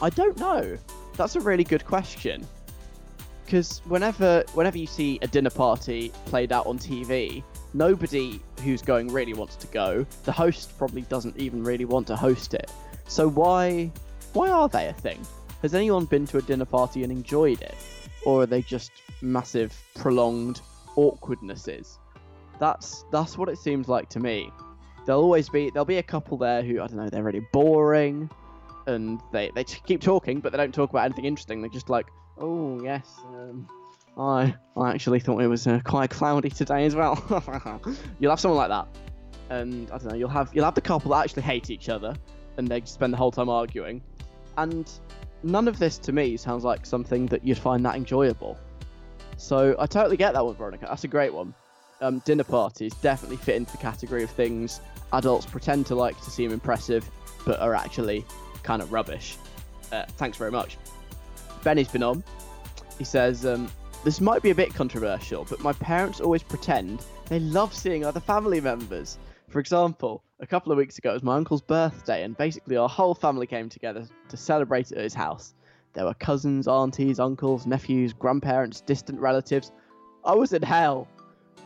[0.00, 0.78] I don't know.
[1.16, 2.46] That's a really good question.
[3.48, 9.08] Because whenever whenever you see a dinner party played out on TV, nobody who's going
[9.08, 10.04] really wants to go.
[10.24, 12.70] The host probably doesn't even really want to host it.
[13.06, 13.90] So why
[14.34, 15.26] why are they a thing?
[15.62, 17.74] Has anyone been to a dinner party and enjoyed it?
[18.26, 20.60] Or are they just massive prolonged
[20.96, 21.98] awkwardnesses?
[22.60, 24.52] That's that's what it seems like to me.
[25.06, 28.28] There'll always be there'll be a couple there who I don't know they're really boring,
[28.88, 31.60] and they they keep talking but they don't talk about anything interesting.
[31.60, 32.06] They're just like,
[32.38, 33.68] oh yes, um,
[34.18, 37.22] I I actually thought it was uh, quite cloudy today as well.
[38.18, 38.88] you'll have someone like that,
[39.50, 42.16] and I don't know you'll have you'll have the couple that actually hate each other,
[42.56, 44.02] and they spend the whole time arguing,
[44.56, 44.90] and
[45.42, 48.58] none of this to me sounds like something that you'd find that enjoyable.
[49.36, 50.86] So I totally get that one, Veronica.
[50.88, 51.54] That's a great one.
[52.00, 54.80] Um, dinner parties definitely fit into the category of things
[55.12, 57.08] adults pretend to like to seem impressive,
[57.44, 58.24] but are actually
[58.62, 59.36] kind of rubbish.
[59.92, 60.76] Uh, thanks very much.
[61.62, 62.22] Benny's been on.
[62.98, 63.70] He says, um,
[64.04, 68.20] This might be a bit controversial, but my parents always pretend they love seeing other
[68.20, 69.18] family members.
[69.48, 72.88] For example, a couple of weeks ago it was my uncle's birthday, and basically our
[72.88, 75.54] whole family came together to celebrate at his house.
[75.94, 79.72] There were cousins, aunties, uncles, nephews, grandparents, distant relatives.
[80.24, 81.08] I was in hell.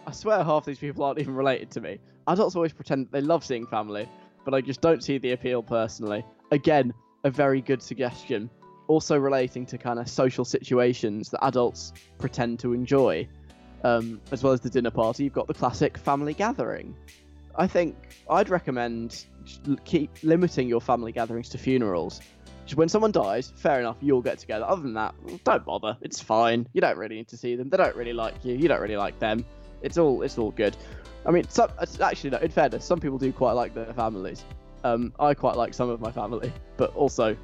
[0.07, 1.99] I swear half these people aren't even related to me.
[2.29, 4.09] Adults always pretend they love seeing family,
[4.45, 6.25] but I just don't see the appeal personally.
[6.53, 6.93] Again,
[7.25, 8.51] a very good suggestion.
[8.87, 13.27] Also relating to kind of social situations that adults pretend to enjoy.
[13.85, 16.95] Um, as well as the dinner party, you've got the classic family gathering.
[17.57, 17.97] I think
[18.29, 19.25] I'd recommend
[19.85, 22.21] keep limiting your family gatherings to funerals.
[22.75, 24.67] When someone dies, fair enough, you'll get together.
[24.67, 25.97] Other than that, don't bother.
[26.03, 26.69] It's fine.
[26.75, 27.71] You don't really need to see them.
[27.71, 28.55] They don't really like you.
[28.55, 29.45] You don't really like them.
[29.81, 30.77] It's all it's all good.
[31.27, 34.45] I mean, some, actually, no, in fairness, some people do quite like their families.
[34.85, 37.37] Um, I quite like some of my family, but also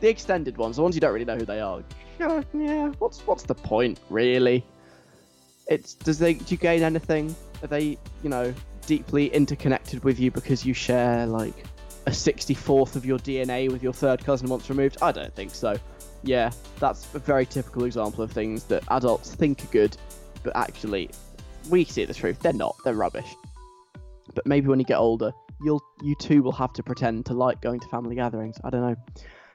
[0.00, 1.82] the extended ones, the ones you don't really know who they are.
[2.18, 2.88] Yeah, yeah.
[2.98, 4.64] What's what's the point, really?
[5.68, 7.34] It's does they do you gain anything?
[7.62, 8.52] Are they you know
[8.86, 11.64] deeply interconnected with you because you share like
[12.06, 14.98] a 64th of your DNA with your third cousin once removed?
[15.02, 15.76] I don't think so.
[16.22, 19.96] Yeah, that's a very typical example of things that adults think are good,
[20.42, 21.10] but actually,
[21.70, 22.40] we see the truth.
[22.40, 22.76] They're not.
[22.84, 23.28] They're rubbish.
[24.34, 27.60] But maybe when you get older, you'll you too will have to pretend to like
[27.60, 28.56] going to family gatherings.
[28.64, 28.96] I don't know.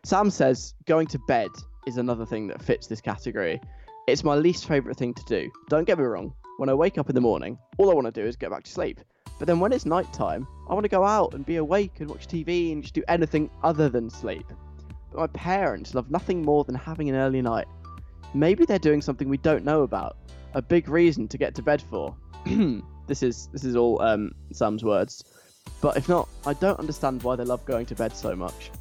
[0.03, 1.49] Sam says going to bed
[1.87, 3.61] is another thing that fits this category.
[4.07, 5.51] It's my least favourite thing to do.
[5.69, 6.33] Don't get me wrong.
[6.57, 8.63] When I wake up in the morning, all I want to do is get back
[8.63, 8.99] to sleep.
[9.39, 12.09] But then when it's night time, I want to go out and be awake and
[12.09, 14.45] watch TV and just do anything other than sleep.
[15.11, 17.67] But my parents love nothing more than having an early night.
[18.33, 20.17] Maybe they're doing something we don't know about.
[20.53, 22.15] A big reason to get to bed for.
[23.07, 25.23] this is this is all um, Sam's words.
[25.81, 28.71] But if not, I don't understand why they love going to bed so much.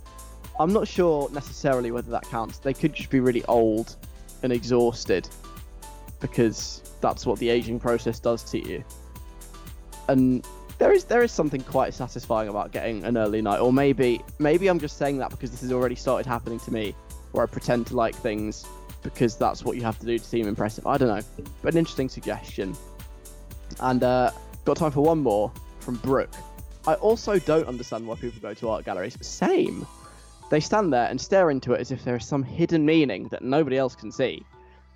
[0.61, 2.59] I'm not sure necessarily whether that counts.
[2.59, 3.97] They could just be really old
[4.43, 5.29] and exhausted
[6.21, 8.85] because that's what the aging process does to you.
[10.09, 10.47] And
[10.79, 14.69] there is there is something quite satisfying about getting an early night, or maybe maybe
[14.69, 16.95] I'm just saying that because this has already started happening to me,
[17.33, 18.65] where I pretend to like things
[19.03, 20.87] because that's what you have to do to seem impressive.
[20.87, 22.77] I don't know, but an interesting suggestion.
[23.81, 24.31] And uh,
[24.65, 26.31] got time for one more from Brooke.
[26.85, 29.17] I also don't understand why people go to art galleries.
[29.21, 29.87] Same.
[30.51, 33.43] They stand there and stare into it as if there is some hidden meaning that
[33.43, 34.45] nobody else can see.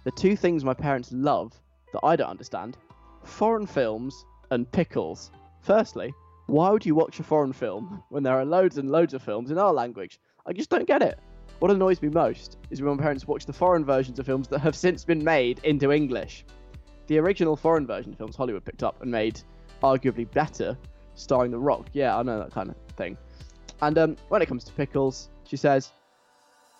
[0.02, 1.52] The two things my parents love
[1.92, 2.76] that I don't understand
[3.22, 5.30] foreign films and pickles.
[5.60, 6.12] Firstly,
[6.46, 9.50] why would you watch a foreign film when there are loads and loads of films
[9.50, 10.18] in our language?
[10.44, 11.18] I just don't get it.
[11.60, 14.60] What annoys me most is when my parents watch the foreign versions of films that
[14.60, 16.44] have since been made into English.
[17.06, 19.40] The original foreign version of films Hollywood picked up and made
[19.82, 20.76] arguably better,
[21.16, 21.88] starring The Rock.
[21.92, 23.16] Yeah, I know that kind of thing.
[23.82, 25.90] And um, when it comes to pickles, she says,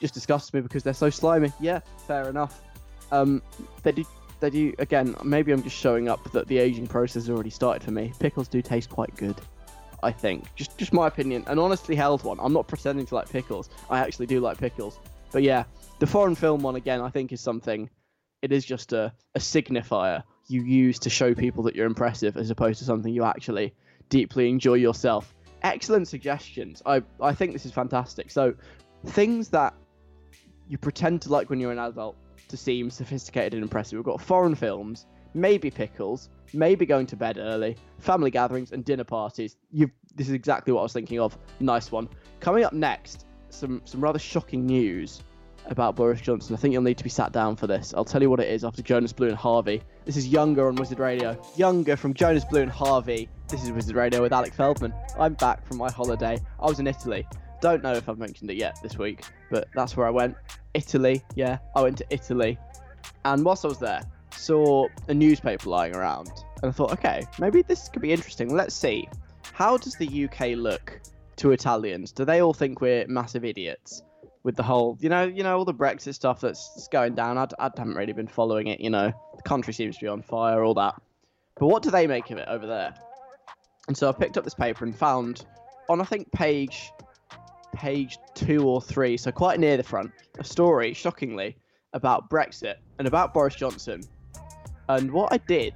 [0.01, 1.53] just disgusts me because they're so slimy.
[1.61, 2.63] Yeah, fair enough.
[3.11, 3.43] Um,
[3.83, 4.05] they do,
[4.41, 4.75] they do.
[4.79, 8.13] Again, maybe I'm just showing up that the aging process has already started for me.
[8.19, 9.37] Pickles do taste quite good.
[10.03, 10.55] I think.
[10.55, 12.39] Just just my opinion, an honestly held one.
[12.41, 13.71] I'm not pretending to like pickles.
[13.89, 14.99] I actually do like pickles.
[15.33, 15.65] But yeah,
[15.99, 17.89] the foreign film one again, I think is something.
[18.43, 22.51] It is just a, a signifier you use to show people that you're impressive, as
[22.51, 23.75] opposed to something you actually
[24.09, 25.35] deeply enjoy yourself.
[25.63, 26.83] Excellent suggestions.
[26.87, 28.31] I I think this is fantastic.
[28.31, 28.55] So
[29.05, 29.75] things that
[30.69, 32.17] you pretend to like when you're an adult
[32.49, 33.99] to seem sophisticated and impressive.
[33.99, 39.05] We've got foreign films, maybe pickles, maybe going to bed early, family gatherings, and dinner
[39.05, 39.57] parties.
[39.71, 41.37] You, this is exactly what I was thinking of.
[41.61, 42.09] Nice one.
[42.41, 45.23] Coming up next, some some rather shocking news
[45.67, 46.55] about Boris Johnson.
[46.55, 47.93] I think you'll need to be sat down for this.
[47.97, 49.83] I'll tell you what it is after Jonas Blue and HRVY.
[50.05, 51.41] This is Younger on Wizard Radio.
[51.57, 53.29] Younger from Jonas Blue and HRVY.
[53.49, 54.93] This is Wizard Radio with Alec Feldman.
[55.17, 56.37] I'm back from my holiday.
[56.59, 57.25] I was in Italy.
[57.61, 60.35] Don't know if I've mentioned it yet this week, but that's where I went.
[60.75, 62.59] Italy, yeah, I went to Italy.
[63.25, 66.33] And whilst I was there, saw a newspaper lying around.
[66.61, 68.53] And I thought, okay, maybe this could be interesting.
[68.53, 69.09] Let's see.
[69.53, 71.01] How does the UK look
[71.37, 72.11] to Italians?
[72.11, 74.03] Do they all think we're massive idiots?
[74.43, 77.39] With the whole, you know, you know, all the Brexit stuff that's going down.
[77.39, 78.81] I, I haven't really been following it.
[78.81, 81.01] You know, the country seems to be on fire, all that.
[81.61, 82.95] But what do they make of it over there?
[83.89, 85.47] And so I picked up this paper and found
[85.89, 86.91] on I think page
[87.75, 91.57] page two or three, so quite near the front, a story, shockingly,
[91.93, 94.03] about Brexit and about Boris Johnson.
[94.89, 95.75] And what I did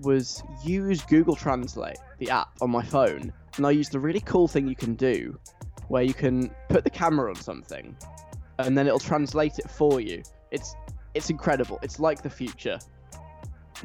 [0.00, 4.48] was use Google Translate, the app on my phone, and I used a really cool
[4.48, 5.38] thing you can do
[5.88, 7.96] where you can put the camera on something
[8.58, 10.22] and then it'll translate it for you.
[10.50, 10.74] It's
[11.14, 11.78] it's incredible.
[11.82, 12.78] It's like the future.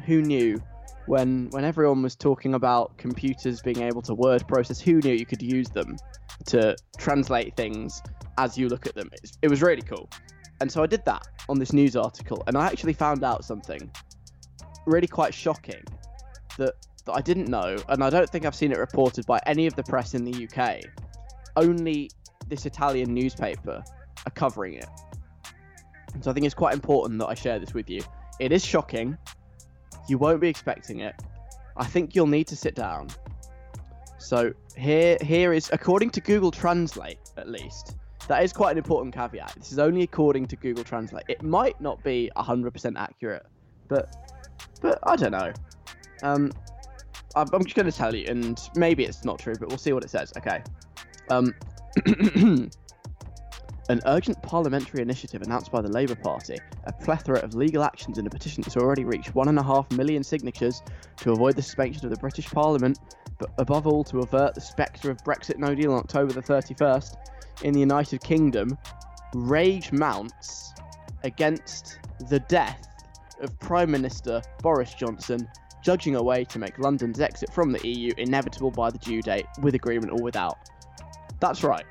[0.06, 0.62] Who knew
[1.08, 5.26] when when everyone was talking about computers being able to word process, who knew you
[5.26, 5.96] could use them
[6.46, 8.02] to translate things
[8.36, 9.10] as you look at them?
[9.14, 10.08] It's, it was really cool.
[10.60, 13.90] And so I did that on this news article, and I actually found out something
[14.86, 15.82] really quite shocking
[16.58, 19.66] that, that I didn't know, and I don't think I've seen it reported by any
[19.66, 20.80] of the press in the UK.
[21.56, 22.10] Only
[22.48, 23.82] this Italian newspaper
[24.26, 24.88] are covering it.
[26.12, 28.02] And so I think it's quite important that I share this with you.
[28.40, 29.16] It is shocking.
[30.08, 31.14] You won't be expecting it.
[31.76, 33.08] I think you'll need to sit down.
[34.18, 37.96] So here here is according to Google Translate at least.
[38.26, 39.54] That is quite an important caveat.
[39.56, 41.24] This is only according to Google Translate.
[41.28, 43.46] It might not be 100% accurate,
[43.88, 44.14] but
[44.82, 45.52] but I don't know.
[46.22, 46.52] Um,
[47.36, 49.92] I'm I'm just going to tell you, and maybe it's not true, but we'll see
[49.92, 50.32] what it says.
[50.36, 50.62] Okay.
[51.30, 51.54] Um,
[53.88, 58.26] an urgent parliamentary initiative announced by the Labour Party, a plethora of legal actions in
[58.26, 60.82] a petition that's already reached one and a half million signatures
[61.16, 62.98] to avoid the suspension of the British Parliament,
[63.38, 67.16] but above all to avert the spectre of Brexit no deal on October the 31st
[67.62, 68.76] in the United Kingdom,
[69.34, 70.74] rage mounts
[71.24, 71.98] against
[72.28, 72.86] the death
[73.40, 75.48] of Prime Minister Boris Johnson
[75.82, 79.46] judging a way to make London's exit from the EU inevitable by the due date,
[79.62, 80.58] with agreement or without.
[81.40, 81.86] That's right.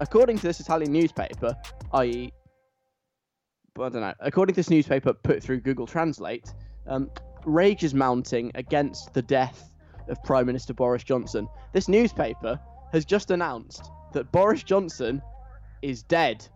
[0.00, 1.56] According to this Italian newspaper,
[1.94, 2.32] i.e.,
[3.78, 6.52] I don't know, according to this newspaper put through Google Translate,
[6.86, 7.10] um,
[7.44, 9.70] rage is mounting against the death
[10.08, 11.48] of Prime Minister Boris Johnson.
[11.72, 12.58] This newspaper
[12.92, 15.20] has just announced that Boris Johnson
[15.82, 16.46] is dead.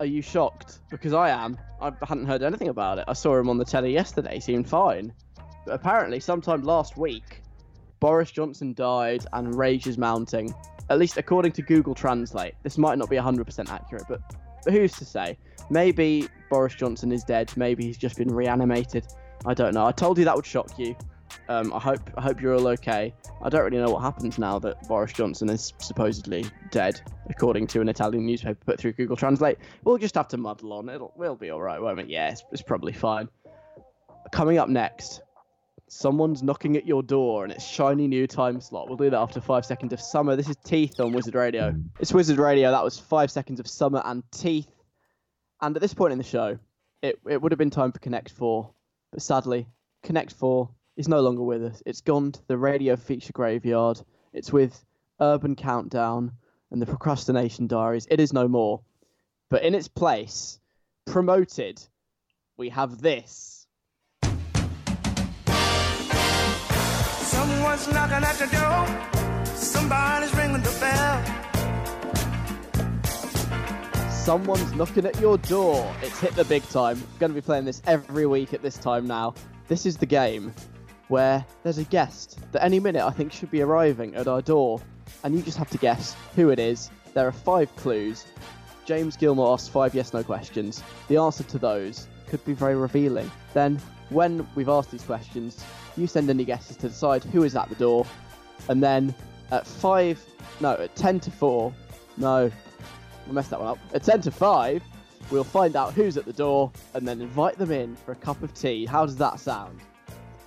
[0.00, 0.80] Are you shocked?
[0.90, 1.58] Because I am.
[1.80, 3.04] I hadn't heard anything about it.
[3.06, 4.34] I saw him on the telly yesterday.
[4.34, 5.12] He seemed fine.
[5.64, 7.42] But apparently, sometime last week,
[8.04, 10.54] Boris Johnson died and rage is mounting.
[10.90, 12.52] At least according to Google Translate.
[12.62, 14.20] This might not be 100% accurate, but,
[14.68, 15.38] who's to say?
[15.70, 17.50] Maybe Boris Johnson is dead.
[17.56, 19.06] Maybe he's just been reanimated.
[19.46, 19.86] I don't know.
[19.86, 20.94] I told you that would shock you.
[21.48, 23.14] Um, I hope I hope you're all okay.
[23.42, 27.80] I don't really know what happens now that Boris Johnson is supposedly dead, according to
[27.80, 29.56] an Italian newspaper put through Google Translate.
[29.82, 30.90] We'll just have to muddle on.
[30.90, 32.04] It'll we'll be all right, won't we?
[32.04, 33.30] Yeah, it's, it's probably fine.
[34.30, 35.22] Coming up next,
[35.88, 38.88] someone's knocking at your door and it's shiny new time slot.
[38.88, 40.36] We'll do that after five seconds of summer.
[40.36, 41.72] This is Teeth on Wizard Radio.
[41.72, 41.82] Hmm.
[42.00, 42.70] It's Wizard Radio.
[42.70, 44.70] That was five seconds of summer and Teeth.
[45.60, 46.58] And at this point in the show,
[47.02, 48.70] it, it would have been time for Connect 4.
[49.12, 49.68] But sadly,
[50.02, 51.82] Connect 4 is no longer with us.
[51.86, 54.00] It's gone to the radio feature graveyard.
[54.32, 54.84] It's with
[55.20, 56.32] Urban Countdown
[56.70, 58.06] and the Procrastination Diaries.
[58.10, 58.80] It is no more.
[59.50, 60.58] But in its place,
[61.06, 61.80] promoted,
[62.56, 63.53] we have this.
[67.64, 68.86] Someone's knocking at the door.
[69.56, 71.24] Somebody's ringing the bell.
[74.10, 75.90] Someone's knocking at your door.
[76.02, 77.02] It's hit the big time.
[77.18, 79.32] Going to be playing this every week at this time now.
[79.66, 80.52] This is the game
[81.08, 84.78] where there's a guest that any minute I think should be arriving at our door,
[85.22, 86.90] and you just have to guess who it is.
[87.14, 88.26] There are five clues.
[88.84, 90.82] James Gilmore asks five yes no questions.
[91.08, 93.30] The answer to those could be very revealing.
[93.54, 95.64] Then, when we've asked these questions,
[95.96, 98.06] you send any guesses to decide who is at the door,
[98.68, 99.14] and then
[99.50, 100.20] at five,
[100.60, 101.72] no, at ten to four,
[102.16, 102.50] no,
[103.28, 103.78] I messed that one up.
[103.94, 104.82] At ten to five,
[105.30, 108.42] we'll find out who's at the door, and then invite them in for a cup
[108.42, 108.86] of tea.
[108.86, 109.80] How does that sound?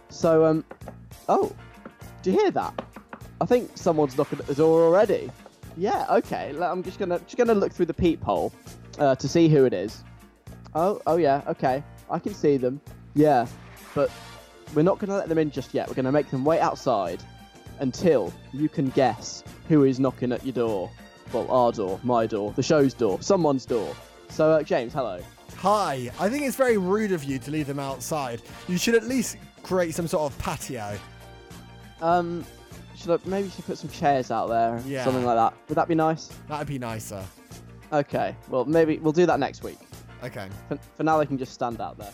[0.09, 0.65] So, um,
[1.29, 1.55] oh,
[2.21, 2.83] do you hear that?
[3.39, 5.29] I think someone's knocking at the door already.
[5.77, 6.55] Yeah, okay.
[6.59, 8.51] I'm just gonna just gonna look through the peephole
[8.97, 10.03] uh, to see who it is.
[10.73, 11.83] Oh, oh yeah, okay.
[12.09, 12.81] I can see them.
[13.13, 13.47] Yeah,
[13.93, 14.09] but
[14.73, 15.87] we're not gonna let them in just yet.
[15.87, 17.23] We're gonna make them wait outside
[17.79, 20.91] until you can guess who is knocking at your door.
[21.33, 23.93] Well, our door, my door, the show's door, someone's door.
[24.29, 25.21] So, uh, James, hello.
[25.57, 28.41] Hi, I think it's very rude of you to leave them outside.
[28.67, 30.97] You should at least create some sort of patio.
[32.01, 32.45] Um,
[32.95, 35.03] should I maybe should put some chairs out there, Yeah.
[35.03, 35.53] something like that?
[35.67, 36.29] Would that be nice?
[36.47, 37.23] That'd be nicer.
[37.91, 39.79] Okay, well maybe we'll do that next week.
[40.23, 40.47] Okay.
[40.67, 42.11] For, for now, they can just stand out there.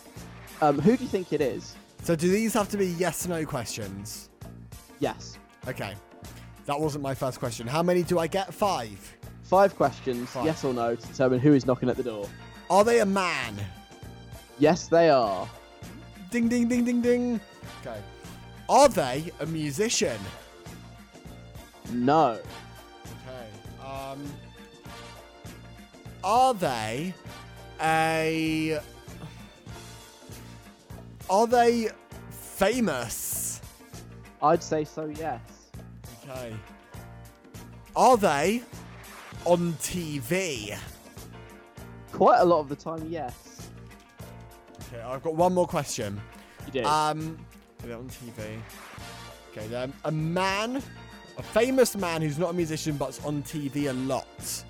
[0.61, 1.75] Um, who do you think it is?
[2.03, 4.29] So do these have to be yes or no questions?
[4.99, 5.37] Yes.
[5.67, 5.95] Okay.
[6.65, 7.65] That wasn't my first question.
[7.65, 8.53] How many do I get?
[8.53, 9.15] Five.
[9.43, 10.45] Five questions, Five.
[10.45, 12.27] yes or no, to determine who is knocking at the door.
[12.69, 13.55] Are they a man?
[14.59, 15.47] Yes, they are.
[16.29, 17.41] Ding ding ding ding ding.
[17.81, 17.99] Okay.
[18.67, 20.19] Are they a musician?
[21.91, 22.39] No.
[23.05, 23.85] Okay.
[23.85, 24.23] Um.
[26.23, 27.13] Are they
[27.81, 28.79] a?
[31.29, 31.89] Are they
[32.29, 33.61] famous?
[34.41, 35.05] I'd say so.
[35.17, 35.41] Yes.
[36.23, 36.53] Okay.
[37.95, 38.63] Are they
[39.45, 40.77] on TV?
[42.11, 43.69] Quite a lot of the time, yes.
[44.87, 46.19] Okay, I've got one more question.
[46.67, 46.85] You did.
[46.85, 47.37] Um,
[47.83, 48.59] are they on TV?
[49.51, 50.81] Okay, then a man,
[51.37, 54.63] a famous man who's not a musician but's on TV a lot.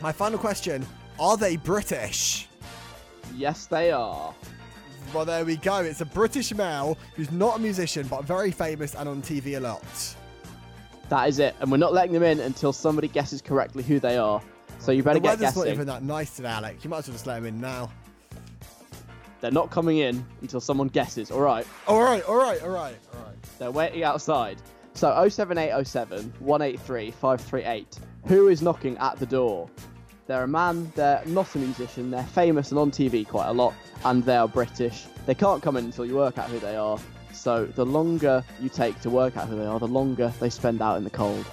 [0.00, 0.86] My final question:
[1.18, 2.48] Are they British?
[3.34, 4.34] yes, they are.
[5.12, 5.78] Well, there we go.
[5.78, 9.60] It's a British male who's not a musician but very famous and on TV a
[9.60, 9.82] lot.
[11.08, 14.16] That is it, and we're not letting them in until somebody guesses correctly who they
[14.16, 14.40] are.
[14.78, 16.82] So you better the get weather's not even that nice today, Alec.
[16.82, 17.90] You might as well just let them in now.
[19.40, 21.30] They're not coming in until someone guesses.
[21.30, 21.66] All right.
[21.86, 23.36] All right, all right, all right, all right.
[23.58, 24.56] They're waiting outside.
[24.94, 27.98] So 07807 183 538.
[28.26, 29.68] Who is knocking at the door?
[30.26, 33.74] They're a man, they're not a musician, they're famous and on TV quite a lot,
[34.04, 35.04] and they are British.
[35.26, 36.98] They can't come in until you work out who they are.
[37.32, 40.80] So the longer you take to work out who they are, the longer they spend
[40.80, 41.44] out in the cold.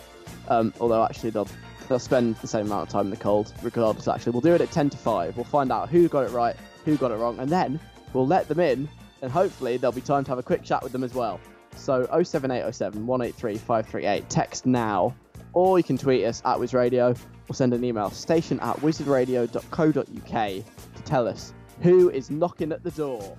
[0.47, 1.47] Um, although actually they'll
[1.89, 4.07] they'll spend the same amount of time in the cold, regardless.
[4.07, 5.36] Actually, we'll do it at 10 to 5.
[5.36, 6.55] We'll find out who got it right,
[6.86, 7.80] who got it wrong, and then
[8.13, 8.88] we'll let them in,
[9.22, 11.41] and hopefully there'll be time to have a quick chat with them as well.
[11.76, 14.30] So 07807 183 538.
[14.30, 15.13] Text now,
[15.53, 17.17] or you can tweet us at WizRadio,
[17.52, 20.64] or send an email station at wizardradio.co.uk
[20.95, 23.38] to tell us Who is knocking at the door?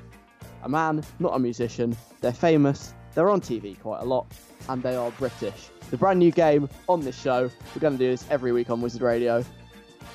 [0.64, 1.96] A man, not a musician.
[2.20, 2.92] They're famous.
[3.14, 4.26] They're on TV quite a lot,
[4.68, 5.70] and they are British.
[5.90, 7.50] The brand new game on this show.
[7.74, 9.44] We're going to do this every week on Wizard Radio.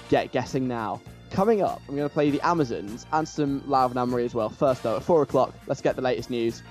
[0.10, 1.02] Get guessing now.
[1.32, 4.36] Coming up, I'm going to play the Amazons and some Lauv and Anne Marie as
[4.36, 4.50] well.
[4.50, 6.62] First, though, at four o'clock, let's get the latest news.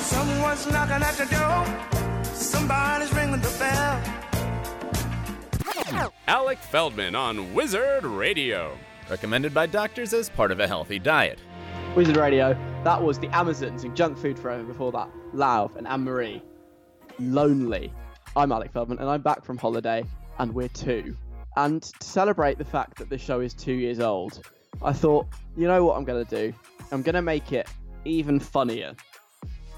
[0.00, 2.07] Someone's knocking at the door.
[2.48, 4.02] Somebody's ringing the bell.
[6.26, 8.74] Alec Feldman on Wizard Radio.
[9.10, 11.38] Recommended by doctors as part of a healthy diet.
[11.94, 12.56] Wizard Radio.
[12.84, 15.10] That was the Amazons and Junk Food Forever before that.
[15.34, 16.42] Lauv and Anne Marie.
[17.18, 17.92] Lonely.
[18.34, 20.02] I'm Alec Feldman and I'm back from holiday
[20.38, 21.14] and we're two.
[21.58, 24.40] And to celebrate the fact that this show is two years old,
[24.80, 26.54] I thought, you know what I'm going to do?
[26.92, 27.68] I'm going to make it
[28.06, 28.94] even funnier.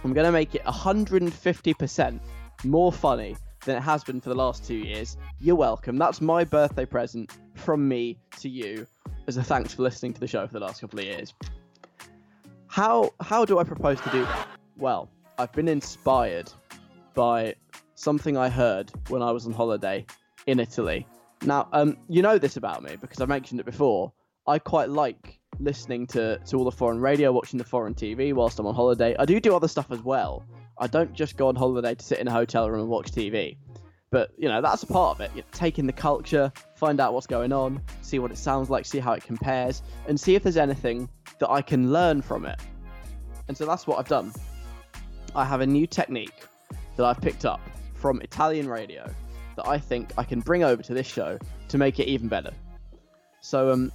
[0.04, 2.20] I'm going to make it 150%
[2.64, 5.16] more funny than it has been for the last two years.
[5.38, 5.96] You're welcome.
[5.96, 8.86] That's my birthday present from me to you
[9.26, 11.34] as a thanks for listening to the show for the last couple of years.
[12.68, 14.48] How how do I propose to do that?
[14.76, 16.50] Well, I've been inspired
[17.14, 17.54] by
[17.94, 20.06] something I heard when I was on holiday
[20.46, 21.06] in Italy.
[21.42, 24.12] Now, um, you know this about me because I mentioned it before.
[24.46, 28.58] I quite like listening to, to all the foreign radio, watching the foreign TV whilst
[28.58, 29.14] I'm on holiday.
[29.18, 30.44] I do do other stuff as well.
[30.80, 33.56] I don't just go on holiday to sit in a hotel room and watch TV.
[34.10, 35.30] But, you know, that's a part of it.
[35.36, 38.86] You take in the culture, find out what's going on, see what it sounds like,
[38.86, 41.08] see how it compares, and see if there's anything
[41.38, 42.58] that I can learn from it.
[43.46, 44.32] And so that's what I've done.
[45.36, 46.44] I have a new technique
[46.96, 47.60] that I've picked up
[47.94, 49.08] from Italian radio
[49.56, 52.52] that I think I can bring over to this show to make it even better.
[53.40, 53.92] So um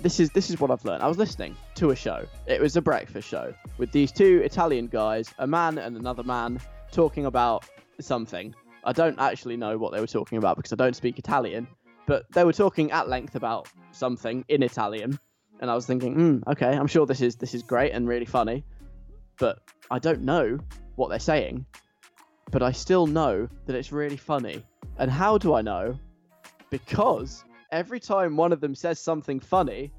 [0.00, 1.02] this is this is what I've learned.
[1.02, 2.24] I was listening to a show.
[2.46, 6.60] It was a breakfast show with these two Italian guys, a man and another man,
[6.92, 7.64] talking about
[8.00, 8.54] something.
[8.84, 11.66] I don't actually know what they were talking about because I don't speak Italian,
[12.06, 15.18] but they were talking at length about something in Italian,
[15.60, 18.26] and I was thinking, hmm, okay, I'm sure this is this is great and really
[18.26, 18.64] funny,
[19.38, 19.58] but
[19.90, 20.58] I don't know
[20.96, 21.66] what they're saying,
[22.50, 24.62] but I still know that it's really funny.
[24.98, 25.98] And how do I know?
[26.70, 29.92] Because every time one of them says something funny,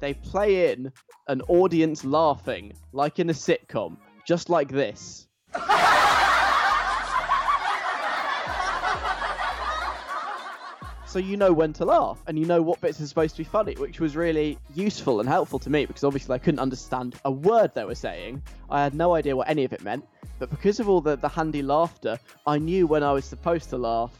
[0.00, 0.92] they play in
[1.28, 3.96] an audience laughing, like in a sitcom,
[4.26, 5.26] just like this.
[11.06, 13.44] so you know when to laugh and you know what bits are supposed to be
[13.44, 17.30] funny, which was really useful and helpful to me because obviously I couldn't understand a
[17.30, 18.42] word they were saying.
[18.70, 20.06] I had no idea what any of it meant,
[20.38, 23.76] but because of all the, the handy laughter, I knew when I was supposed to
[23.76, 24.12] laugh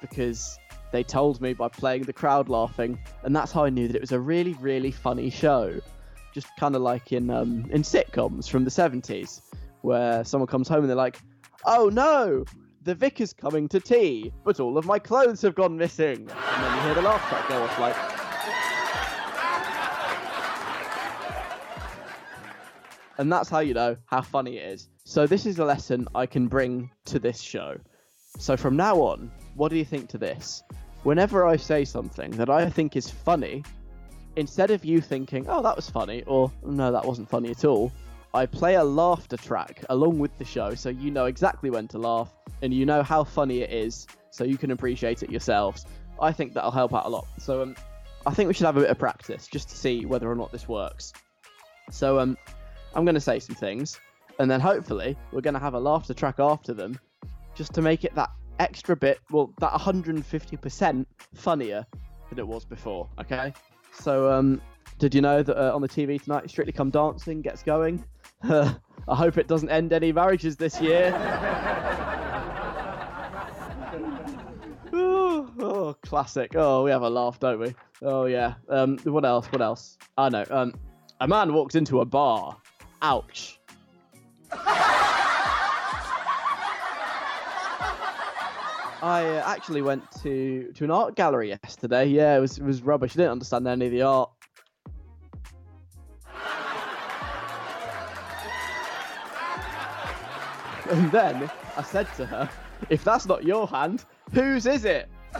[0.00, 0.58] because
[0.92, 4.00] they told me by playing the crowd laughing, and that's how I knew that it
[4.00, 5.80] was a really, really funny show.
[6.32, 9.42] Just kind of like in um, in sitcoms from the 70s,
[9.82, 11.18] where someone comes home and they're like,
[11.64, 12.44] "Oh no,
[12.82, 16.76] the vicar's coming to tea, but all of my clothes have gone missing," and then
[16.76, 17.96] you hear the laugh track go off like.
[23.18, 24.88] And that's how you know how funny it is.
[25.04, 27.76] So this is a lesson I can bring to this show.
[28.38, 30.62] So from now on, what do you think to this?
[31.02, 33.64] Whenever I say something that I think is funny,
[34.36, 37.92] instead of you thinking, oh, that was funny, or no, that wasn't funny at all,
[38.32, 41.98] I play a laughter track along with the show so you know exactly when to
[41.98, 42.32] laugh
[42.62, 45.86] and you know how funny it is so you can appreciate it yourselves.
[46.20, 47.26] I think that'll help out a lot.
[47.38, 47.74] So um,
[48.26, 50.52] I think we should have a bit of practice just to see whether or not
[50.52, 51.12] this works.
[51.90, 52.36] So um,
[52.94, 53.98] I'm going to say some things
[54.38, 57.00] and then hopefully we're going to have a laughter track after them
[57.56, 61.86] just to make it that extra bit, well, that 150% funnier
[62.30, 63.08] than it was before.
[63.20, 63.52] Okay,
[63.92, 64.60] so um,
[64.98, 68.04] did you know that uh, on the TV tonight, Strictly Come Dancing gets going?
[68.42, 71.08] I hope it doesn't end any marriages this year.
[74.94, 76.52] Ooh, oh, classic.
[76.54, 77.74] Oh, we have a laugh, don't we?
[78.02, 78.54] Oh yeah.
[78.68, 79.46] Um, what else?
[79.46, 79.96] What else?
[80.16, 80.44] I know.
[80.50, 80.74] Um,
[81.20, 82.56] a man walks into a bar.
[83.02, 83.58] Ouch.
[89.02, 92.06] I uh, actually went to to an art gallery yesterday.
[92.06, 93.12] Yeah, it was it was rubbish.
[93.12, 94.30] I didn't understand any of the art.
[100.90, 102.48] And then I said to her,
[102.88, 105.06] "If that's not your hand, whose is it?"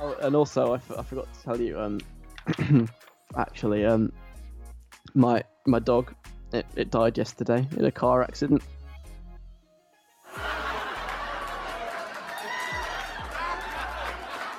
[0.00, 1.78] oh, and also, I, f- I forgot to tell you.
[1.78, 2.00] Um,
[3.36, 4.12] actually, um,
[5.14, 6.12] my my dog
[6.52, 8.62] it, it died yesterday in a car accident.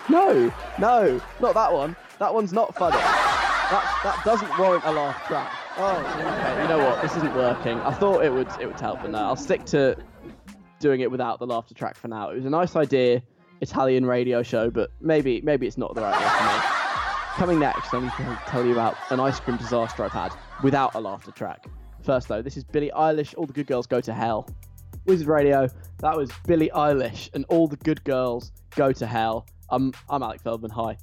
[0.09, 1.95] No, no, not that one.
[2.19, 2.97] That one's not funny.
[2.97, 5.49] That that doesn't warrant a laugh track.
[5.77, 6.61] Oh, okay.
[6.61, 7.01] You know what?
[7.01, 7.79] This isn't working.
[7.79, 9.19] I thought it would it would help, but no.
[9.19, 9.95] I'll stick to
[10.79, 12.29] doing it without the laughter track for now.
[12.29, 13.23] It was a nice idea,
[13.61, 16.81] Italian radio show, but maybe maybe it's not the right me.
[17.37, 20.93] Coming next, I need to tell you about an ice cream disaster I've had without
[20.95, 21.65] a laughter track.
[22.03, 23.35] First, though, this is Billie Eilish.
[23.37, 24.49] All the good girls go to hell.
[25.05, 25.67] Wizard Radio.
[25.99, 29.47] That was Billie Eilish and all the good girls go to hell.
[29.69, 30.71] I'm I'm Alec Feldman.
[30.71, 30.97] Hi.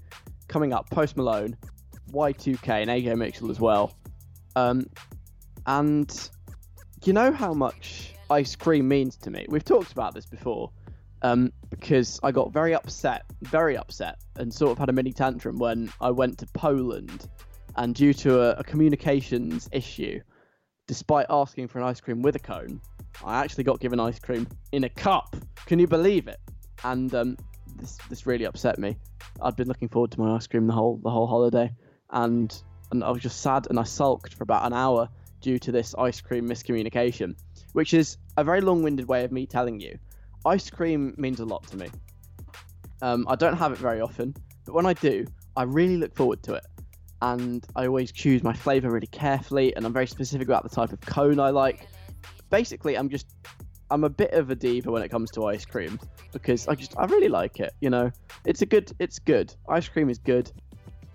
[0.48, 1.56] Coming up, Post Malone,
[2.12, 3.94] Y2K, and AJ Mitchell as well.
[4.56, 4.86] Um,
[5.66, 6.30] and
[7.04, 9.46] you know how much ice cream means to me.
[9.48, 10.70] We've talked about this before.
[11.20, 15.58] Um, because I got very upset, very upset, and sort of had a mini tantrum
[15.58, 17.28] when I went to Poland,
[17.74, 20.20] and due to a, a communications issue,
[20.88, 22.80] despite asking for an ice cream with a cone,
[23.24, 25.36] I actually got given ice cream in a cup.
[25.66, 26.40] Can you believe it?
[26.82, 27.36] And um,
[27.76, 28.96] this this really upset me.
[29.40, 31.70] I'd been looking forward to my ice cream the whole the whole holiday,
[32.10, 32.60] and
[32.90, 35.08] and I was just sad and I sulked for about an hour
[35.40, 37.36] due to this ice cream miscommunication,
[37.72, 39.96] which is a very long-winded way of me telling you.
[40.46, 41.88] Ice cream means a lot to me.
[43.02, 44.34] Um, I don't have it very often,
[44.64, 45.26] but when I do,
[45.56, 46.64] I really look forward to it.
[47.20, 50.92] And I always choose my flavour really carefully, and I'm very specific about the type
[50.92, 51.88] of cone I like.
[52.50, 53.26] Basically, I'm just
[53.90, 55.98] I'm a bit of a diva when it comes to ice cream
[56.32, 57.72] because I just I really like it.
[57.80, 58.10] You know,
[58.44, 59.54] it's a good it's good.
[59.68, 60.50] Ice cream is good,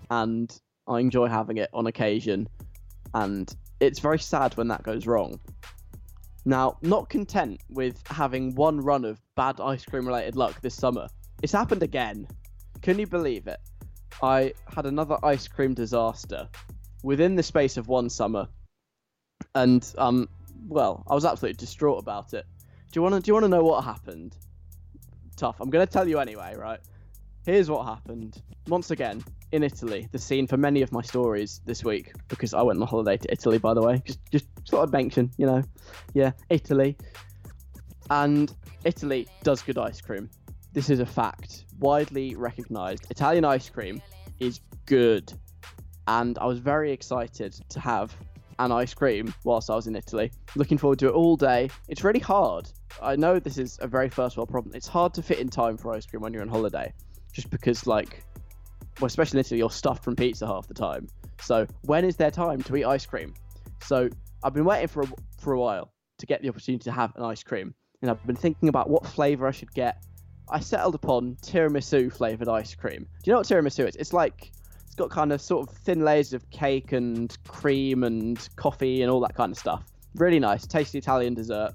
[0.10, 0.54] and
[0.88, 2.48] I enjoy having it on occasion.
[3.14, 5.40] And it's very sad when that goes wrong.
[6.46, 11.08] Now, not content with having one run of bad ice cream related luck this summer,
[11.42, 12.28] it's happened again.
[12.82, 13.60] Can you believe it?
[14.22, 16.48] I had another ice cream disaster
[17.04, 18.48] within the space of one summer,
[19.56, 20.30] and um,
[20.68, 22.46] well, I was absolutely distraught about it.
[22.92, 23.22] Do you want to?
[23.22, 24.36] Do you want to know what happened?
[25.36, 25.60] Tough.
[25.60, 26.80] I'm going to tell you anyway, right?
[27.46, 28.42] Here's what happened.
[28.68, 32.62] Once again, in Italy, the scene for many of my stories this week, because I
[32.62, 34.02] went on holiday to Italy, by the way.
[34.06, 35.62] Just, just thought I'd mention, you know,
[36.14, 36.96] yeah, Italy.
[38.10, 38.54] And
[38.86, 40.30] Italy does good ice cream.
[40.72, 43.06] This is a fact, widely recognised.
[43.10, 44.02] Italian ice cream
[44.40, 45.32] is good,
[46.08, 48.16] and I was very excited to have
[48.58, 50.32] an ice cream whilst I was in Italy.
[50.56, 51.70] Looking forward to it all day.
[51.90, 52.72] It's really hard.
[53.02, 54.74] I know this is a very first world problem.
[54.74, 56.94] It's hard to fit in time for ice cream when you're on holiday,
[57.34, 58.24] just because like,
[59.02, 61.10] well, especially in Italy, you're stuffed from pizza half the time.
[61.42, 63.34] So when is there time to eat ice cream?
[63.82, 64.10] So
[64.42, 65.08] I've been waiting for a,
[65.38, 68.38] for a while to get the opportunity to have an ice cream, and I've been
[68.38, 70.02] thinking about what flavour I should get.
[70.50, 73.08] I settled upon tiramisu flavoured ice cream.
[73.24, 73.96] Do you know what tiramisu is?
[73.96, 74.52] It's like
[74.86, 79.10] it's got kind of sort of thin layers of cake and cream and coffee and
[79.10, 79.84] all that kind of stuff.
[80.16, 81.74] Really nice, tasty Italian dessert.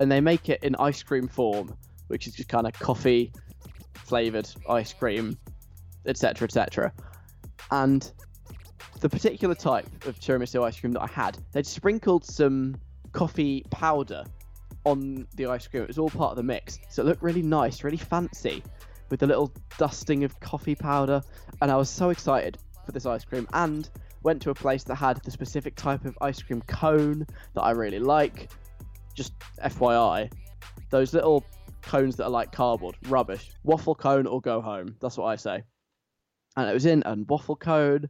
[0.00, 1.74] And they make it in ice cream form,
[2.08, 3.32] which is just kind of coffee
[3.94, 5.38] flavored ice cream,
[6.04, 6.92] etc., etc.
[7.70, 8.12] And
[9.00, 12.76] the particular type of tiramisu ice cream that I had, they'd sprinkled some
[13.12, 14.24] coffee powder
[14.84, 15.82] on the ice cream.
[15.82, 18.62] It was all part of the mix, so it looked really nice, really fancy,
[19.10, 21.22] with a little dusting of coffee powder.
[21.60, 23.88] And I was so excited for this ice cream, and
[24.22, 27.70] went to a place that had the specific type of ice cream cone that I
[27.70, 28.50] really like.
[29.14, 29.32] Just
[29.62, 30.32] FYI,
[30.90, 31.44] those little
[31.82, 33.50] cones that are like cardboard, rubbish.
[33.62, 34.96] Waffle cone or go home.
[35.00, 35.62] That's what I say.
[36.56, 38.08] And it was in a waffle cone,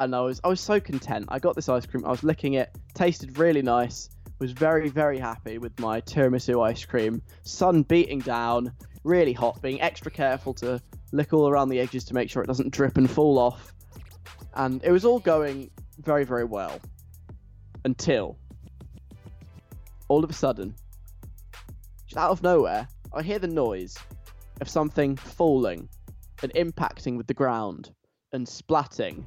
[0.00, 1.26] and I was I was so content.
[1.28, 2.04] I got this ice cream.
[2.04, 2.70] I was licking it.
[2.94, 4.10] Tasted really nice.
[4.40, 7.22] Was very very happy with my tiramisu ice cream.
[7.44, 8.72] Sun beating down,
[9.04, 9.62] really hot.
[9.62, 10.80] Being extra careful to
[11.12, 13.72] lick all around the edges to make sure it doesn't drip and fall off.
[14.54, 16.80] And it was all going very very well
[17.84, 18.36] until
[20.08, 20.74] all of a sudden,
[22.06, 23.96] just out of nowhere, I hear the noise
[24.60, 25.88] of something falling
[26.42, 27.90] and impacting with the ground
[28.32, 29.26] and splatting.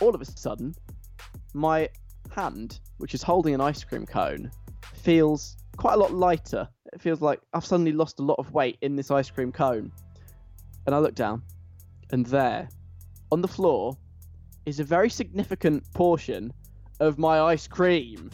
[0.00, 0.74] All of a sudden,
[1.52, 1.88] my
[2.32, 4.50] hand, which is holding an ice cream cone,
[4.94, 6.68] feels quite a lot lighter.
[6.92, 9.92] It feels like I've suddenly lost a lot of weight in this ice cream cone.
[10.86, 11.42] And I look down,
[12.10, 12.68] and there,
[13.30, 13.96] on the floor,
[14.66, 16.52] is a very significant portion
[17.00, 18.30] of my ice cream.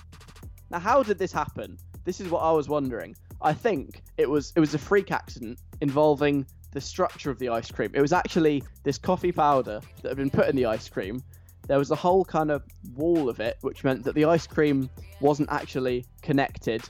[0.71, 1.79] Now, how did this happen?
[2.05, 3.15] This is what I was wondering.
[3.41, 7.71] I think it was it was a freak accident involving the structure of the ice
[7.71, 7.91] cream.
[7.95, 11.23] It was actually this coffee powder that had been put in the ice cream.
[11.67, 12.63] There was a whole kind of
[12.95, 14.89] wall of it, which meant that the ice cream
[15.21, 16.83] wasn't actually connected.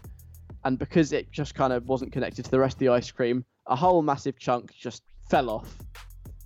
[0.64, 3.44] And because it just kind of wasn't connected to the rest of the ice cream,
[3.66, 5.78] a whole massive chunk just fell off.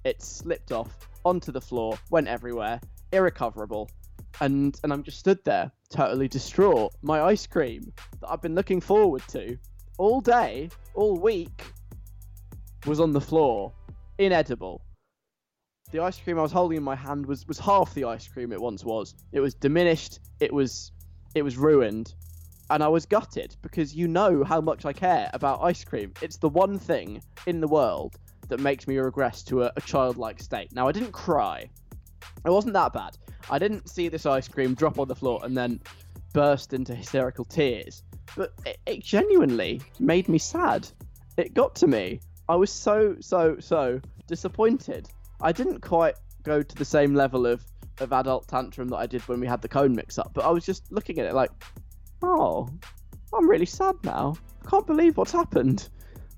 [0.04, 2.80] It slipped off onto the floor, went everywhere,
[3.12, 3.90] irrecoverable.
[4.40, 6.92] And and I'm just stood there, totally distraught.
[7.02, 9.58] My ice cream that I've been looking forward to
[9.98, 11.64] all day, all week,
[12.86, 13.72] was on the floor,
[14.18, 14.82] inedible.
[15.92, 18.52] The ice cream I was holding in my hand was, was half the ice cream
[18.52, 19.14] it once was.
[19.32, 20.20] It was diminished.
[20.38, 20.92] It was
[21.34, 22.14] it was ruined.
[22.70, 26.12] and I was gutted because you know how much I care about ice cream.
[26.22, 28.16] It's the one thing in the world
[28.48, 30.72] that makes me regress to a, a childlike state.
[30.72, 31.68] Now, I didn't cry.
[32.44, 33.18] It wasn't that bad.
[33.50, 35.80] I didn't see this ice cream drop on the floor and then
[36.32, 38.02] burst into hysterical tears.
[38.36, 40.86] But it, it genuinely made me sad.
[41.36, 42.20] It got to me.
[42.48, 45.08] I was so, so, so disappointed.
[45.42, 47.64] I didn't quite go to the same level of,
[47.98, 50.50] of adult tantrum that I did when we had the cone mix up, but I
[50.50, 51.50] was just looking at it like,
[52.22, 52.68] oh,
[53.34, 54.36] I'm really sad now.
[54.64, 55.88] I can't believe what's happened.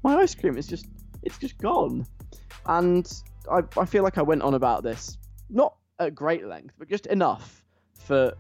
[0.02, 0.86] My ice cream is just,
[1.22, 2.06] it's just gone.
[2.66, 3.10] And
[3.50, 5.18] I, I feel like I went on about this,
[5.50, 8.34] not at great length, but just enough for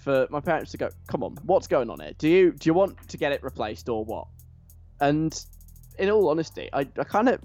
[0.00, 2.12] for my parents to go, come on, what's going on here?
[2.16, 4.28] Do you do you want to get it replaced or what?
[5.00, 5.38] And
[5.98, 7.40] in all honesty, I, I kind of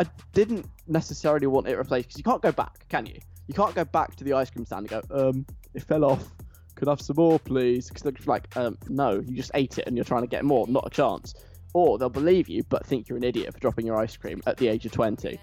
[0.00, 3.18] I didn't necessarily want it replaced because you can't go back, can you?
[3.48, 6.26] You can't go back to the ice cream stand and go, um, it fell off.
[6.74, 7.88] Could I have some more, please?
[7.88, 10.66] Because they're like, um, no, you just ate it and you're trying to get more.
[10.66, 11.34] Not a chance.
[11.74, 14.56] Or they'll believe you but think you're an idiot for dropping your ice cream at
[14.56, 15.38] the age of 20.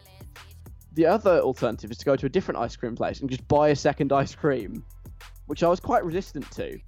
[0.94, 3.70] The other alternative is to go to a different ice cream place and just buy
[3.70, 4.84] a second ice cream,
[5.46, 6.80] which I was quite resistant to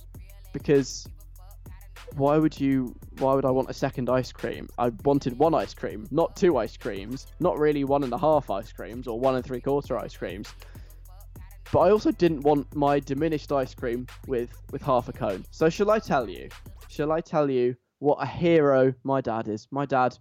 [0.54, 1.08] because
[2.16, 4.68] why would you why would I want a second ice cream?
[4.78, 8.50] I wanted one ice cream, not two ice creams, not really one and a half
[8.50, 10.54] ice creams or one and three quarter ice creams.
[11.72, 15.46] But I also didn't want my diminished ice cream with with half a cone.
[15.52, 16.50] So shall I tell you?
[16.88, 19.68] Shall I tell you what a hero my dad is?
[19.72, 20.18] My dad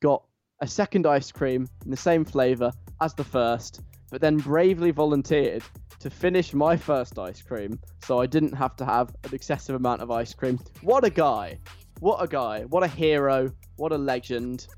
[0.00, 0.24] got
[0.60, 5.62] a second ice cream in the same flavour as the first, but then bravely volunteered
[6.00, 10.00] to finish my first ice cream so I didn't have to have an excessive amount
[10.00, 10.58] of ice cream.
[10.82, 11.58] What a guy!
[12.00, 12.62] What a guy!
[12.62, 13.50] What a hero!
[13.76, 14.68] What a legend!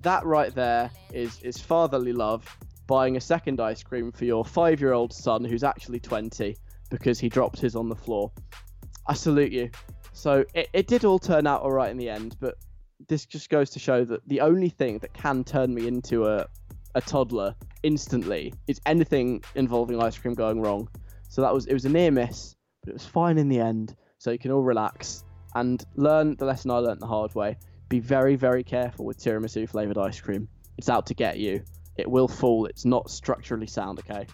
[0.00, 2.44] That right there is is fatherly love.
[2.86, 6.56] Buying a second ice cream for your five-year-old son who's actually 20
[6.90, 8.32] because he dropped his on the floor.
[9.06, 9.70] I salute you.
[10.12, 12.56] So it, it did all turn out all right in the end, but
[13.08, 16.46] this just goes to show that the only thing that can turn me into a
[16.94, 20.88] a toddler instantly is anything involving ice cream going wrong.
[21.28, 23.96] So that was it was a near miss, but it was fine in the end.
[24.18, 25.24] So you can all relax
[25.54, 27.56] and learn the lesson I learned the hard way.
[27.88, 30.48] Be very very careful with tiramisu flavored ice cream.
[30.78, 31.62] It's out to get you.
[31.96, 32.66] It will fall.
[32.66, 33.98] It's not structurally sound.
[34.00, 34.26] Okay.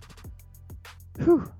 [1.18, 1.50] Whew.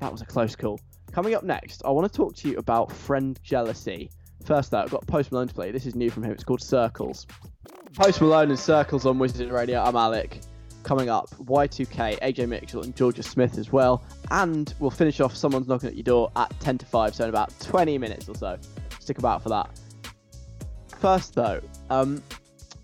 [0.00, 0.80] That was a close call.
[1.12, 4.10] Coming up next, I want to talk to you about friend jealousy.
[4.44, 5.70] First, though, I've got Post Malone to play.
[5.70, 6.32] This is new from him.
[6.32, 7.26] It's called Circles.
[7.94, 9.82] Post Malone and Circles on Wizard Radio.
[9.82, 10.40] I'm Alec.
[10.82, 14.04] Coming up, Y2K, AJ Mitchell, and Jorja Smith as well.
[14.30, 17.30] And we'll finish off Someone's Knocking at Your Door at 10 to 5, so in
[17.30, 18.58] about 20 minutes or so.
[19.00, 19.70] Stick about for that.
[21.00, 22.22] First, though, um,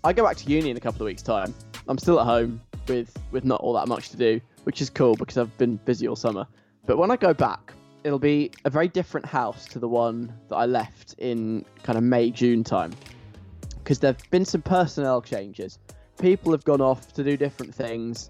[0.03, 1.53] I go back to uni in a couple of weeks' time.
[1.87, 5.13] I'm still at home with, with not all that much to do, which is cool
[5.15, 6.47] because I've been busy all summer.
[6.87, 7.71] But when I go back,
[8.03, 12.03] it'll be a very different house to the one that I left in kind of
[12.03, 12.91] May, June time
[13.83, 15.79] because there have been some personnel changes.
[16.19, 18.29] People have gone off to do different things.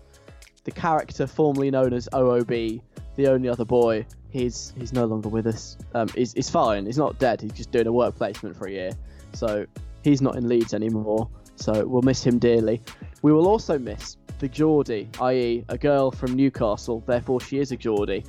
[0.63, 2.81] The character formerly known as OOB,
[3.15, 5.77] the only other boy, he's he's no longer with us.
[5.93, 6.85] Um, he's, he's fine.
[6.85, 7.41] He's not dead.
[7.41, 8.91] He's just doing a work placement for a year.
[9.33, 9.65] So
[10.03, 11.29] he's not in Leeds anymore.
[11.55, 12.81] So we'll miss him dearly.
[13.21, 17.03] We will also miss the Geordie, i.e., a girl from Newcastle.
[17.05, 18.23] Therefore, she is a Geordie,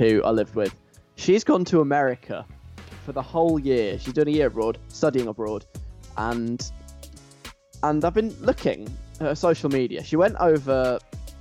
[0.00, 0.74] who I lived with.
[1.16, 2.46] She's gone to America
[3.04, 3.98] for the whole year.
[3.98, 5.66] She's done a year abroad, studying abroad
[6.16, 6.70] and
[7.82, 8.88] and I've been looking
[9.20, 10.02] at her social media.
[10.02, 10.98] She went over,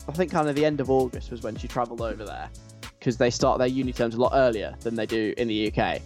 [0.08, 2.50] I think, kind of the end of August was when she travelled over there
[2.98, 6.02] because they start their uni terms a lot earlier than they do in the UK.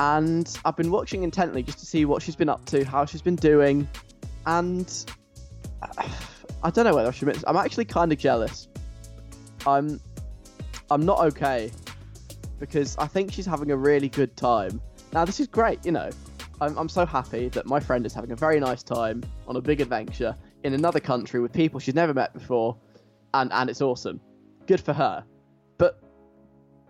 [0.00, 3.22] And I've been watching intently just to see what she's been up to, how she's
[3.22, 3.88] been doing,
[4.46, 4.92] and
[6.62, 7.44] I don't know whether I should.
[7.46, 8.68] I'm actually kind of jealous.
[9.66, 10.00] I'm
[10.90, 11.70] I'm not okay
[12.58, 14.80] because I think she's having a really good time.
[15.12, 16.10] Now this is great, you know.
[16.60, 19.60] I'm, I'm so happy that my friend is having a very nice time on a
[19.60, 20.34] big adventure
[20.64, 22.76] in another country with people she's never met before,
[23.34, 24.20] and and it's awesome.
[24.66, 25.24] Good for her.
[25.76, 26.02] But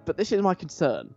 [0.05, 1.15] but this is my concern.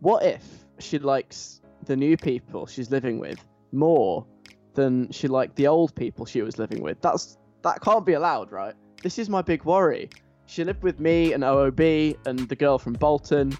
[0.00, 0.44] What if
[0.78, 4.26] she likes the new people she's living with more
[4.74, 7.00] than she liked the old people she was living with?
[7.00, 8.74] That's that can't be allowed, right?
[9.02, 10.08] This is my big worry.
[10.46, 13.56] She lived with me and OOB and the girl from Bolton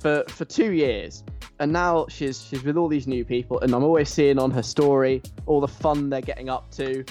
[0.00, 1.22] for for two years.
[1.58, 4.62] And now she's she's with all these new people and i'm always seeing on her
[4.62, 7.04] story all the fun they're getting up to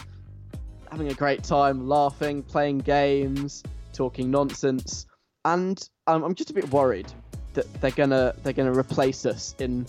[0.91, 5.05] having a great time laughing playing games talking nonsense.
[5.45, 7.11] And um, i'm just a bit worried
[7.53, 9.85] that they're gonna they're gonna replace us in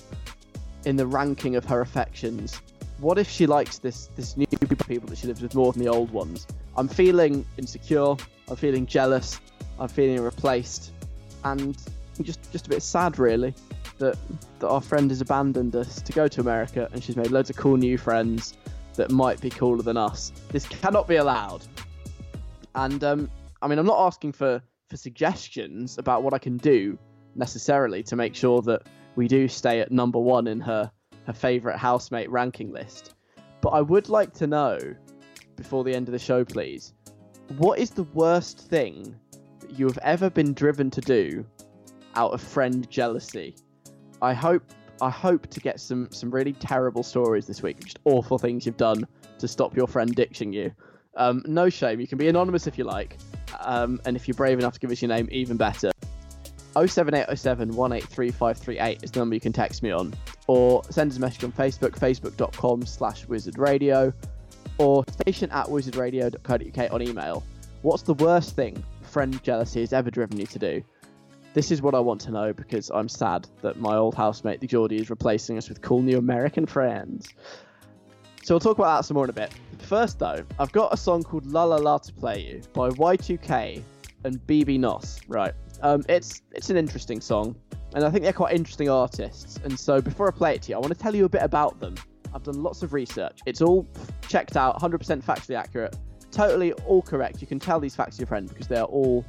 [0.85, 2.61] in the ranking of her affections
[3.01, 4.47] what if she likes this this new
[4.87, 6.47] people that she lives with more than the old ones
[6.77, 8.15] i'm feeling insecure
[8.49, 9.41] i'm feeling jealous
[9.79, 10.93] i'm feeling replaced
[11.45, 11.77] and
[12.23, 13.55] just just a bit sad really
[14.01, 14.19] that
[14.59, 17.57] that our friend has abandoned us to go to America, and she's made loads of
[17.57, 18.55] cool new friends
[18.95, 20.33] that might be cooler than us.
[20.49, 21.65] This cannot be allowed.
[22.75, 23.31] And um,
[23.63, 26.99] I mean, I'm not asking for for suggestions about what I can do
[27.37, 28.83] necessarily to make sure that
[29.15, 30.91] we do stay at number one in her
[31.31, 33.15] her favorite housemate ranking list.
[33.61, 34.79] But I would like to know
[35.57, 36.93] before the end of the show, please,
[37.59, 39.15] what is the worst thing
[39.61, 41.47] that you have ever been driven to do
[42.17, 43.55] out of friend jealousy?
[44.21, 44.63] I hope
[45.01, 48.77] I hope to get some some really terrible stories this week, just awful things you've
[48.77, 49.07] done
[49.39, 50.73] to stop your friend ditching you.
[51.17, 52.01] Um, no shame.
[52.01, 53.19] You can be anonymous if you like,
[53.61, 55.91] um, and if you're brave enough to give us your name, even better.
[56.75, 60.15] 07807 183538 is the number you can text me on,
[60.47, 64.13] or send us a message on Facebook, facebook.com slash wizardradio,
[64.79, 67.43] or station at wizardradio.co.uk on email.
[67.83, 70.83] What's the worst thing friend jealousy has ever driven you to do?
[71.53, 74.69] This is what I want to know because I'm sad that my old housemate, the
[74.69, 77.35] Geordie, is replacing us with cool new American friends.
[78.43, 79.53] So we'll talk about that some more in a bit.
[79.79, 83.83] First, though, I've got a song called La La La to play you by Y2K
[84.25, 85.21] and BB Nos.
[85.29, 85.53] Right.
[85.83, 87.57] Um, it's it's an interesting song,
[87.95, 89.59] and I think they're quite interesting artists.
[89.65, 91.43] And so before I play it to you, I want to tell you a bit
[91.43, 91.95] about them.
[92.35, 93.41] I've done lots of research.
[93.47, 93.89] It's all
[94.29, 95.97] checked out, 100% factually accurate,
[96.31, 97.41] totally all correct.
[97.41, 99.25] You can tell these facts to your friend because they are all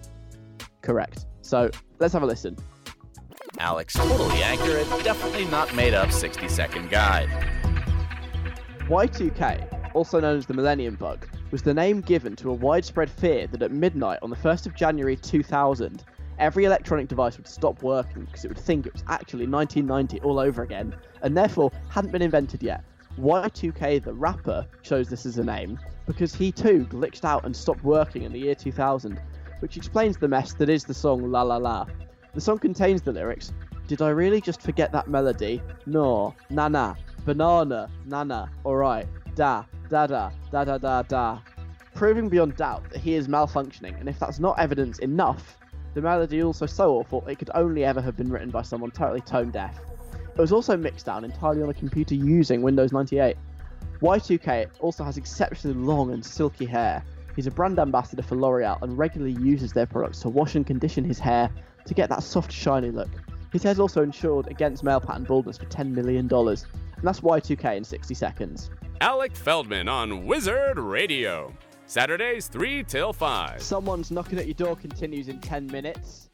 [0.82, 1.26] correct.
[1.42, 2.56] So let's have a listen.
[3.60, 7.30] Alec's, totally accurate, definitely not made up 60 second guide.
[8.88, 13.48] Y2K, also known as the Millennium Bug, was the name given to a widespread fear
[13.48, 16.04] that at midnight on the 1st of January 2000,
[16.40, 20.40] every electronic device would stop working because it would think it was actually 1990 all
[20.40, 22.84] over again, and therefore hadn't been invented yet.
[23.20, 27.84] Y2K, the rapper, chose this as a name because he too glitched out and stopped
[27.84, 29.20] working in the year 2000,
[29.60, 31.86] which explains the mess that is the song La La La.
[32.34, 33.54] The song contains the lyrics
[33.88, 35.62] Did I really just forget that melody?
[35.86, 41.40] No, na na, banana, nana, alright, da, da da, da da da da.
[41.94, 45.58] Proving beyond doubt that he is malfunctioning, and if that's not evidence enough,
[45.94, 49.22] the melody also so awful it could only ever have been written by someone totally
[49.22, 49.80] tone deaf.
[50.14, 53.36] It was also mixed down entirely on a computer using Windows 98.
[54.02, 57.04] Y2K also has exceptionally long and silky hair.
[57.36, 61.04] He's a brand ambassador for L'Oreal and regularly uses their products to wash and condition
[61.04, 61.50] his hair
[61.86, 63.10] to get that soft, shiny look.
[63.52, 66.34] His hair's also insured against male pattern baldness for $10 million.
[66.34, 68.70] And that's Y2K in 60 seconds.
[69.02, 71.54] Alec Feldman on Wizard Radio.
[71.92, 73.62] Saturdays 3 till 5.
[73.62, 76.30] Someone's Knocking at Your Door continues in 10 minutes.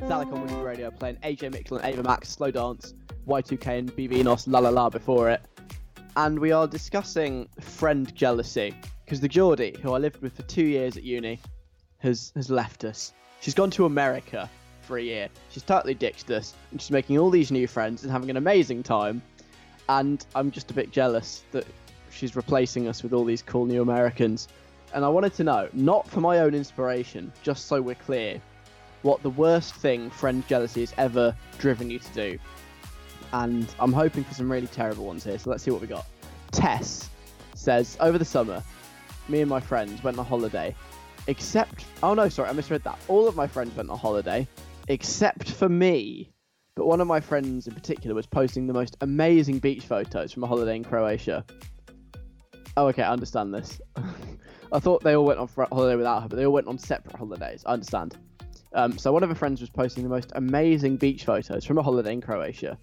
[0.00, 2.94] Alec on Wizard Radio playing AJ Mitchell and Ava Max, Slow Dance,
[3.26, 5.42] Y2K and BB Nos, La La La before it.
[6.16, 8.74] And we are discussing friend jealousy
[9.04, 11.38] because the Geordie, who I lived with for two years at uni,
[11.98, 13.12] has, has left us.
[13.40, 14.48] She's gone to America
[14.80, 15.28] for a year.
[15.50, 18.84] She's totally ditched us and she's making all these new friends and having an amazing
[18.84, 19.20] time.
[19.90, 21.66] And I'm just a bit jealous that
[22.10, 24.48] she's replacing us with all these cool new Americans.
[24.94, 28.40] And I wanted to know, not for my own inspiration, just so we're clear,
[29.02, 32.38] what the worst thing friend jealousy has ever driven you to do.
[33.32, 36.06] And I'm hoping for some really terrible ones here, so let's see what we got.
[36.50, 37.10] Tess
[37.54, 38.62] says, Over the summer,
[39.28, 40.74] me and my friends went on holiday,
[41.26, 41.84] except.
[42.02, 42.98] Oh no, sorry, I misread that.
[43.08, 44.48] All of my friends went on holiday,
[44.88, 46.32] except for me.
[46.74, 50.44] But one of my friends in particular was posting the most amazing beach photos from
[50.44, 51.44] a holiday in Croatia.
[52.76, 53.80] Oh, okay, I understand this.
[54.70, 57.16] I thought they all went on holiday without her, but they all went on separate
[57.16, 57.62] holidays.
[57.64, 58.16] I understand.
[58.74, 61.82] Um, so one of her friends was posting the most amazing beach photos from a
[61.82, 62.76] holiday in Croatia.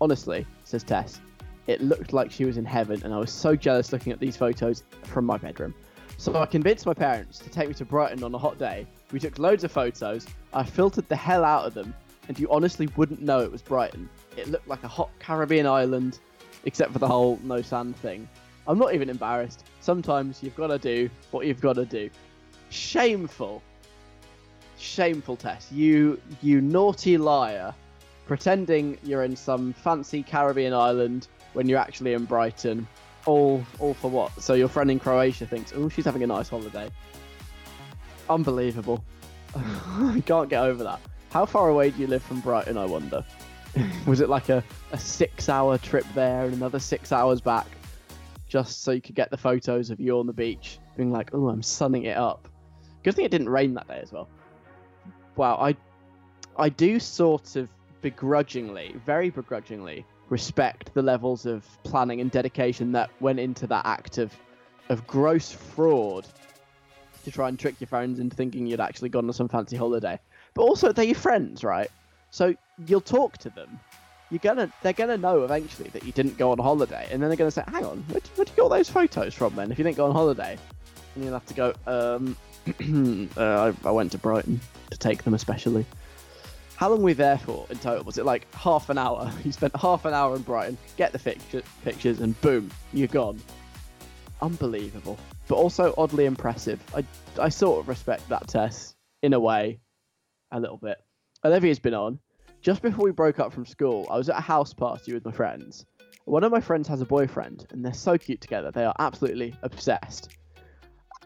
[0.00, 1.20] Honestly, says Tess,
[1.66, 4.36] it looked like she was in heaven, and I was so jealous looking at these
[4.36, 5.74] photos from my bedroom.
[6.16, 8.86] So I convinced my parents to take me to Brighton on a hot day.
[9.10, 10.26] We took loads of photos.
[10.52, 11.92] I filtered the hell out of them,
[12.28, 14.08] and you honestly wouldn't know it was Brighton.
[14.36, 16.20] It looked like a hot Caribbean island,
[16.64, 18.28] except for the whole no sand thing.
[18.66, 19.64] I'm not even embarrassed.
[19.80, 22.10] Sometimes you've got to do what you've got to do.
[22.70, 23.62] Shameful.
[24.78, 25.70] Shameful, Tess.
[25.72, 27.74] You, you naughty liar.
[28.26, 32.86] Pretending you're in some fancy Caribbean island when you're actually in Brighton.
[33.26, 34.40] All, all for what?
[34.40, 36.88] So your friend in Croatia thinks, oh, she's having a nice holiday.
[38.30, 39.04] Unbelievable.
[39.56, 41.00] I can't get over that.
[41.30, 43.24] How far away do you live from Brighton, I wonder?
[44.06, 47.66] Was it like a, a six hour trip there and another six hours back?
[48.52, 51.48] Just so you could get the photos of you on the beach, being like, oh,
[51.48, 52.50] I'm sunning it up.
[53.02, 54.28] Good thing it didn't rain that day as well.
[55.36, 55.74] Wow, I,
[56.58, 57.70] I do sort of
[58.02, 64.18] begrudgingly, very begrudgingly, respect the levels of planning and dedication that went into that act
[64.18, 64.36] of,
[64.90, 66.26] of gross fraud
[67.24, 70.18] to try and trick your friends into thinking you'd actually gone on some fancy holiday.
[70.52, 71.90] But also, they're your friends, right?
[72.28, 72.54] So
[72.86, 73.80] you'll talk to them.
[74.32, 77.36] You're gonna they're gonna know eventually that you didn't go on holiday, and then they're
[77.36, 79.70] gonna say, "Hang on, where where you get all those photos from then?
[79.70, 80.56] If you didn't go on holiday?"
[81.14, 82.36] And you'll have to go, um,
[83.36, 84.58] uh, I, I went to Brighton
[84.90, 85.84] to take them, especially.
[86.76, 88.04] How long were we there for in total?
[88.04, 89.30] Was it like half an hour?
[89.44, 93.38] You spent half an hour in Brighton, get the picture, pictures, and boom, you're gone.
[94.40, 96.80] Unbelievable, but also oddly impressive.
[96.96, 97.04] I,
[97.38, 99.78] I sort of respect that Tess in a way,
[100.50, 100.96] a little bit.
[101.44, 102.18] Olivia's been on.
[102.62, 105.32] Just before we broke up from school, I was at a house party with my
[105.32, 105.84] friends.
[106.26, 108.70] One of my friends has a boyfriend, and they're so cute together.
[108.70, 110.36] They are absolutely obsessed.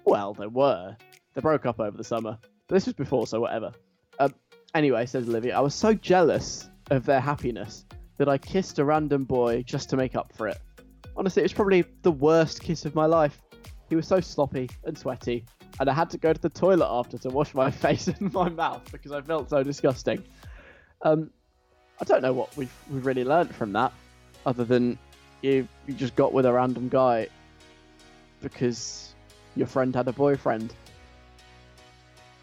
[0.06, 0.96] Well, they were.
[1.34, 2.38] They broke up over the summer.
[2.40, 3.72] But this was before, so whatever.
[4.18, 4.34] Um,
[4.74, 7.84] anyway, says Olivia, I was so jealous of their happiness
[8.16, 10.56] that I kissed a random boy just to make up for it.
[11.18, 13.42] Honestly, it was probably the worst kiss of my life.
[13.90, 15.44] He was so sloppy and sweaty,
[15.80, 18.48] and I had to go to the toilet after to wash my face and my
[18.48, 20.24] mouth because I felt so disgusting.
[21.02, 21.30] Um,
[22.00, 23.92] I don't know what we've, we've really learnt from that,
[24.44, 24.98] other than
[25.42, 27.28] you you just got with a random guy
[28.42, 29.14] because
[29.54, 30.74] your friend had a boyfriend.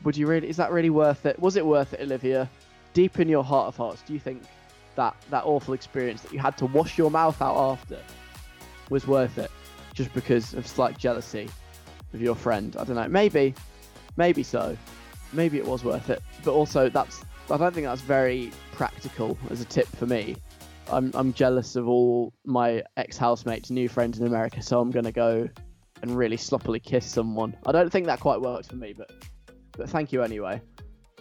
[0.04, 0.50] Would you really?
[0.50, 1.40] Is that really worth it?
[1.40, 2.50] Was it worth it, Olivia?
[2.94, 4.44] Deep in your heart of hearts, do you think
[4.96, 8.00] that that awful experience that you had to wash your mouth out after
[8.90, 9.50] was worth it,
[9.94, 11.50] just because of slight jealousy
[12.14, 12.76] of your friend?
[12.78, 13.08] I don't know.
[13.08, 13.56] Maybe,
[14.18, 14.78] maybe so.
[15.32, 17.24] Maybe it was worth it, but also that's.
[17.52, 20.36] I don't think that's very practical as a tip for me.
[20.92, 25.12] I'm I'm jealous of all my ex housemates' new friends in America, so I'm gonna
[25.12, 25.50] go
[26.02, 27.56] and really sloppily kiss someone.
[27.66, 29.12] I don't think that quite works for me, but
[29.78, 30.62] but thank you anyway.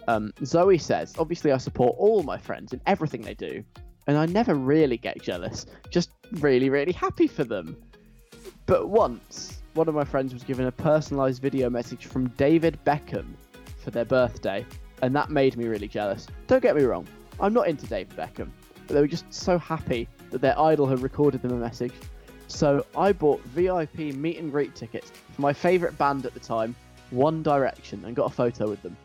[0.07, 3.63] Um, Zoe says, obviously I support all my friends in everything they do,
[4.07, 5.65] and I never really get jealous.
[5.89, 7.77] Just really really happy for them.
[8.65, 13.33] But once, one of my friends was given a personalised video message from David Beckham
[13.83, 14.65] for their birthday,
[15.03, 16.27] and that made me really jealous.
[16.47, 17.05] Don't get me wrong,
[17.41, 18.49] I'm not into David Beckham,
[18.87, 21.91] but they were just so happy that their idol had recorded them a message.
[22.47, 26.73] So I bought VIP meet and greet tickets for my favourite band at the time,
[27.09, 28.95] One Direction, and got a photo with them.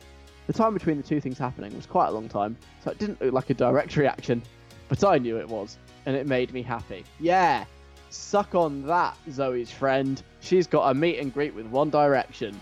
[0.46, 3.20] The time between the two things happening was quite a long time, so it didn't
[3.20, 4.40] look like a direct reaction,
[4.88, 7.04] but I knew it was, and it made me happy.
[7.18, 7.64] Yeah,
[8.10, 10.22] suck on that, Zoe's friend.
[10.38, 12.60] She's got a meet and greet with One Direction.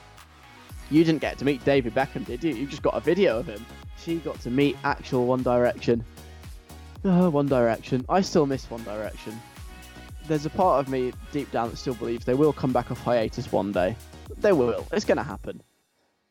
[0.90, 2.54] You didn't get to meet David Beckham, did you?
[2.54, 3.64] You just got a video of him.
[3.98, 6.04] She got to meet actual One Direction.
[7.04, 8.04] Oh, One Direction.
[8.08, 9.40] I still miss One Direction.
[10.28, 13.02] There's a part of me deep down that still believes they will come back off
[13.02, 13.96] hiatus one day.
[14.38, 14.86] They will.
[14.92, 15.62] It's going to happen.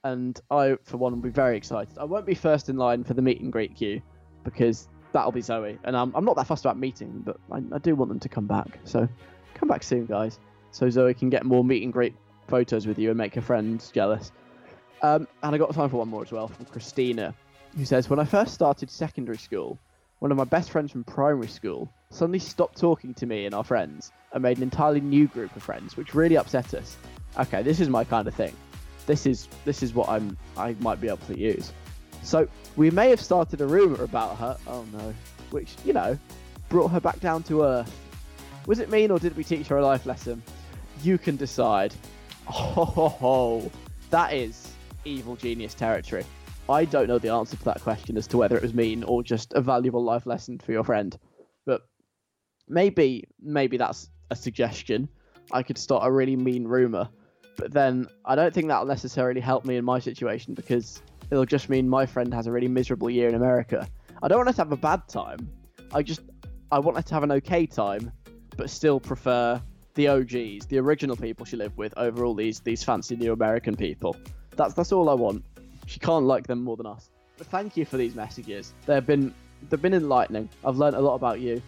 [0.03, 1.97] And I, for one, will be very excited.
[1.97, 4.01] I won't be first in line for the meet and greet queue
[4.43, 5.77] because that'll be Zoe.
[5.83, 8.29] And I'm, I'm not that fussed about meeting but I, I do want them to
[8.29, 8.79] come back.
[8.83, 9.07] So
[9.55, 10.39] come back soon, guys.
[10.71, 12.13] So Zoe can get more meet and greet
[12.47, 14.31] photos with you and make her friends jealous.
[15.05, 17.35] Um, and I got time for one more as well from Christina,
[17.77, 19.77] who says, When I first started secondary school,
[20.17, 23.63] one of my best friends from primary school suddenly stopped talking to me and our
[23.63, 26.97] friends and made an entirely new group of friends, which really upset us.
[27.37, 28.55] Okay, this is my kind of thing.
[29.05, 31.71] This is this is what I'm I might be able to use.
[32.23, 34.57] So we may have started a rumor about her.
[34.65, 35.13] Oh no,
[35.51, 36.17] which you know
[36.69, 37.95] brought her back down to earth.
[38.65, 40.41] Was it mean or did we teach her a life lesson?
[41.03, 41.93] You can decide.
[42.47, 43.71] Oh, ho, ho.
[44.11, 44.74] that is
[45.05, 46.25] evil genius territory.
[46.67, 49.21] I don't know the answer to that question as to whether it was mean or
[49.23, 51.17] just a valuable life lesson for your friend.
[51.65, 51.81] But
[52.67, 55.07] maybe maybe that's a suggestion.
[55.51, 57.07] I could start a really mean rumor,
[57.55, 61.69] but then I don't think that'll necessarily help me in my situation because it'll just
[61.69, 63.87] mean my friend has a really miserable year in America.
[64.23, 65.49] I don't want her to have a bad time.
[65.93, 66.21] I just
[66.71, 68.11] I want her to have an okay time,
[68.57, 69.61] but still prefer
[69.93, 73.75] the OGs, the original people she lived with, over all these these fancy new American
[73.75, 74.15] people.
[74.55, 75.43] That's that's all I want.
[75.85, 77.09] She can't like them more than us.
[77.37, 78.73] But thank you for these messages.
[78.85, 79.33] They've been
[79.69, 80.49] they've been enlightening.
[80.63, 81.61] I've learned a lot about you.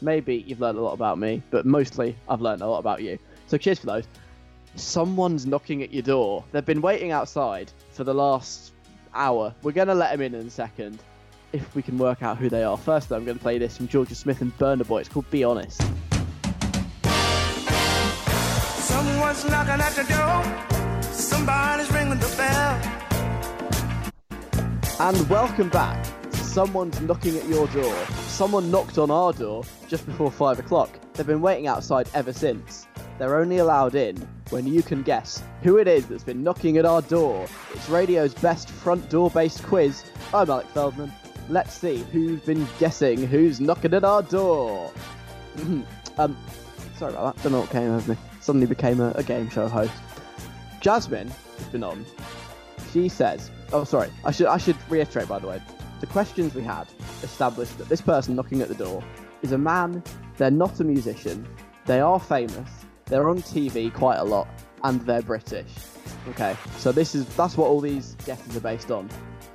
[0.00, 3.18] Maybe you've learned a lot about me, but mostly I've learned a lot about you.
[3.46, 4.04] So cheers for those.
[4.76, 6.44] Someone's knocking at your door.
[6.52, 8.72] They've been waiting outside for the last
[9.14, 9.54] hour.
[9.62, 10.98] We're gonna let them in in a second,
[11.52, 12.76] if we can work out who they are.
[12.76, 15.00] First, though, I'm gonna play this from Jorja Smith and Burna Boy.
[15.00, 15.80] It's called "Be Honest."
[18.80, 20.04] Someone's knocking at the
[20.68, 20.73] door.
[21.44, 22.80] Somebody's ringing the bell.
[24.98, 26.02] And welcome back.
[26.32, 27.94] Someone's knocking at your door.
[28.28, 30.98] Someone knocked on our door just before five o'clock.
[31.12, 32.86] They've been waiting outside ever since.
[33.18, 34.16] They're only allowed in
[34.48, 37.46] when you can guess who it is that's been knocking at our door.
[37.74, 40.02] It's radio's best front door based quiz.
[40.32, 41.12] I'm Alec Feldman.
[41.50, 44.90] Let's see who's been guessing who's knocking at our door.
[46.16, 46.38] um,
[46.96, 47.42] sorry about that.
[47.42, 48.18] Don't know what came over me.
[48.40, 49.92] Suddenly became a, a game show host.
[50.84, 52.04] Jasmine has been on.
[52.92, 54.10] She says, "Oh, sorry.
[54.22, 55.62] I should I should reiterate by the way.
[56.00, 56.86] The questions we had
[57.22, 59.02] established that this person knocking at the door
[59.40, 60.02] is a man.
[60.36, 61.48] They're not a musician.
[61.86, 62.68] They are famous.
[63.06, 64.46] They're on TV quite a lot,
[64.82, 65.72] and they're British.
[66.28, 69.08] Okay, so this is that's what all these guesses are based on,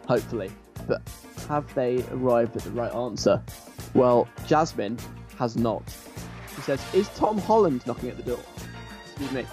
[0.07, 0.49] hopefully.
[0.87, 1.03] But
[1.47, 3.39] have they arrived at the right answer?
[3.93, 4.97] Well, Jasmine
[5.37, 5.83] has not.
[6.55, 8.43] She says, "Is Tom Holland knocking at the door?"
[9.05, 9.45] Excuse me.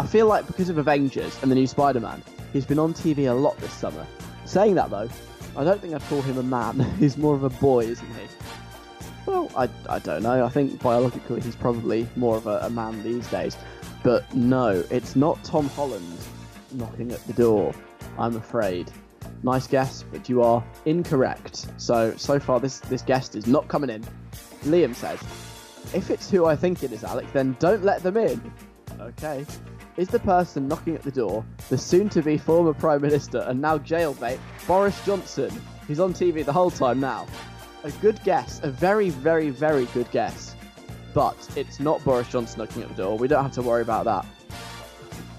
[0.00, 2.22] I feel like because of Avengers and the new Spider-Man,
[2.54, 4.06] he's been on TV a lot this summer.
[4.46, 5.10] Saying that though,
[5.54, 6.80] I don't think I'd call him a man.
[6.98, 8.22] he's more of a boy, isn't he?
[9.26, 10.42] Well, I, I don't know.
[10.42, 13.58] I think biologically he's probably more of a, a man these days.
[14.02, 16.16] But no, it's not Tom Holland
[16.72, 17.74] knocking at the door,
[18.18, 18.90] I'm afraid.
[19.42, 21.66] Nice guess, but you are incorrect.
[21.76, 24.02] So, so far this, this guest is not coming in.
[24.64, 25.20] Liam says,
[25.94, 28.50] if it's who I think it is, Alex, then don't let them in.
[28.98, 29.44] Okay.
[29.96, 33.60] Is the person knocking at the door the soon to be former Prime Minister and
[33.60, 35.50] now jailbait Boris Johnson?
[35.88, 37.26] He's on TV the whole time now.
[37.82, 40.54] A good guess, a very, very, very good guess.
[41.12, 43.18] But it's not Boris Johnson knocking at the door.
[43.18, 44.26] We don't have to worry about that.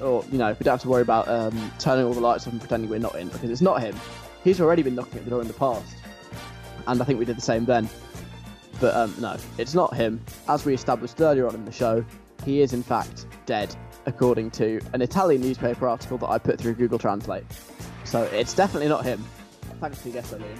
[0.01, 2.51] Or, you know, we don't have to worry about um, turning all the lights off
[2.51, 3.95] and pretending we're not in because it's not him.
[4.43, 5.95] He's already been knocking at the door in the past.
[6.87, 7.87] And I think we did the same then.
[8.81, 10.19] But um, no, it's not him.
[10.49, 12.03] As we established earlier on in the show,
[12.43, 13.73] he is in fact dead,
[14.05, 17.43] according to an Italian newspaper article that I put through Google Translate.
[18.03, 19.23] So it's definitely not him.
[19.79, 20.59] Thanks for your guess, Eileen.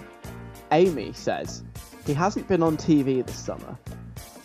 [0.72, 1.64] Amy says
[2.06, 3.78] he hasn't been on TV this summer,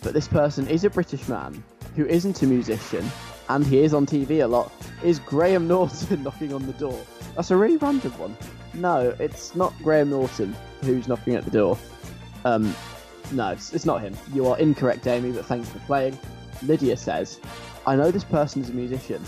[0.03, 1.63] but this person is a British man
[1.95, 3.09] who isn't a musician,
[3.49, 4.73] and he is on TV a lot.
[5.03, 7.01] Is Graham Norton knocking on the door?
[7.35, 8.37] That's a really random one.
[8.75, 11.79] No, it's not Graham Norton who's knocking at the door.
[12.45, 12.75] Um,
[13.33, 14.17] no, it's, it's not him.
[14.33, 16.19] You are incorrect, Amy, but thanks for playing.
[16.63, 17.41] Lydia says,
[17.87, 19.23] I know this person is a musician,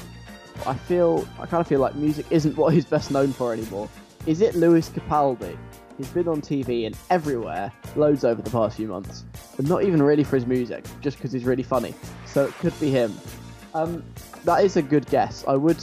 [0.56, 3.52] but I feel, I kind of feel like music isn't what he's best known for
[3.52, 3.88] anymore.
[4.26, 5.56] Is it Lewis Capaldi?
[5.96, 9.24] He's been on TV and everywhere, loads over the past few months,
[9.56, 11.94] but not even really for his music, just because he's really funny.
[12.26, 13.16] So it could be him.
[13.74, 14.04] Um,
[14.44, 15.44] that is a good guess.
[15.46, 15.82] I would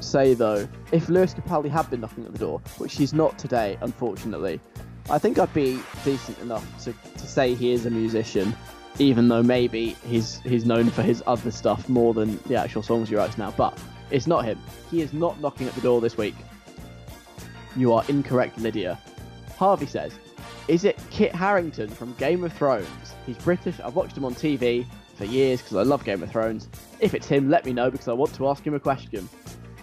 [0.00, 3.78] say though, if Lewis Capaldi had been knocking at the door, which he's not today,
[3.82, 4.60] unfortunately,
[5.10, 8.54] I think I'd be decent enough to, to say he is a musician,
[8.98, 13.08] even though maybe he's he's known for his other stuff more than the actual songs
[13.08, 13.52] he writes now.
[13.56, 13.78] But
[14.10, 14.58] it's not him.
[14.90, 16.34] He is not knocking at the door this week.
[17.76, 18.98] You are incorrect, Lydia.
[19.56, 20.12] Harvey says,
[20.68, 23.14] "Is it Kit Harington from Game of Thrones?
[23.26, 23.80] He's British.
[23.80, 24.86] I've watched him on TV
[25.16, 26.68] for years because I love Game of Thrones.
[27.00, 29.28] If it's him, let me know because I want to ask him a question."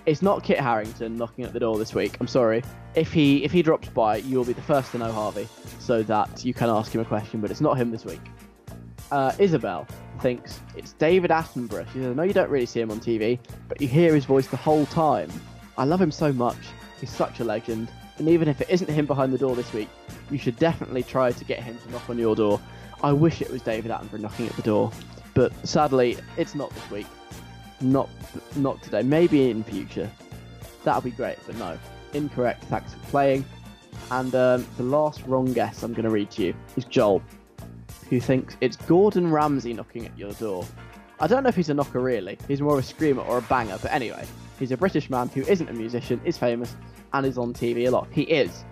[0.08, 2.18] It's not Kit Harington knocking at the door this week.
[2.20, 2.64] I'm sorry.
[2.96, 5.48] If he if he drops by, you will be the first to know Harvey,
[5.80, 7.40] so that you can ask him a question.
[7.40, 8.22] But it's not him this week.
[9.12, 9.86] Uh, Isabel
[10.22, 11.86] thinks it's David Attenborough.
[11.92, 14.26] She says, "I know you don't really see him on TV, but you hear his
[14.26, 15.30] voice the whole time.
[15.78, 16.58] I love him so much.
[17.00, 17.90] He's such a legend.
[18.18, 19.90] And even if it isn't him behind the door this week,
[20.30, 22.62] you should definitely try to get him to knock on your door.
[23.04, 24.92] I wish it was David Attenborough knocking at the door,
[25.34, 27.08] but sadly, it's not this week.
[27.82, 28.10] Not
[28.56, 29.02] not today.
[29.02, 30.10] Maybe in future.
[30.84, 31.78] That'll be great, but no.
[32.14, 32.66] Incorrect.
[32.66, 33.44] Thanks for playing.
[34.12, 37.22] And um, the last wrong guess I'm going to read to you is Joel,
[38.12, 40.66] who thinks it's Gordon Ramsay knocking at your door.
[41.22, 42.38] I don't know if he's a knocker really.
[42.46, 44.26] He's more of a screamer or a banger, but anyway,
[44.60, 46.76] he's a British man who isn't a musician, is famous,
[47.14, 48.10] and is on TV a lot.
[48.12, 48.66] He is.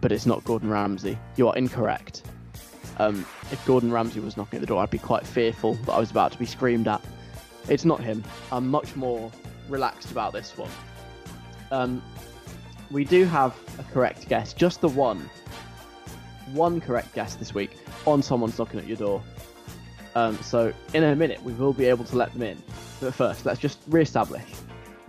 [0.00, 1.18] But it's not Gordon Ramsay.
[1.36, 2.22] You are incorrect.
[2.98, 5.98] Um, if Gordon Ramsay was knocking at the door, I'd be quite fearful that I
[5.98, 7.02] was about to be screamed at.
[7.68, 8.22] It's not him.
[8.52, 9.32] I'm much more
[9.68, 10.70] relaxed about this one.
[11.72, 12.00] Um,
[12.92, 15.28] we do have a correct guess, just the one.
[16.52, 17.76] One correct guess this week
[18.06, 19.22] on someone's knocking at your door.
[20.14, 22.62] Um, so in a minute we will be able to let them in.
[23.00, 24.44] But first, let's just re-establish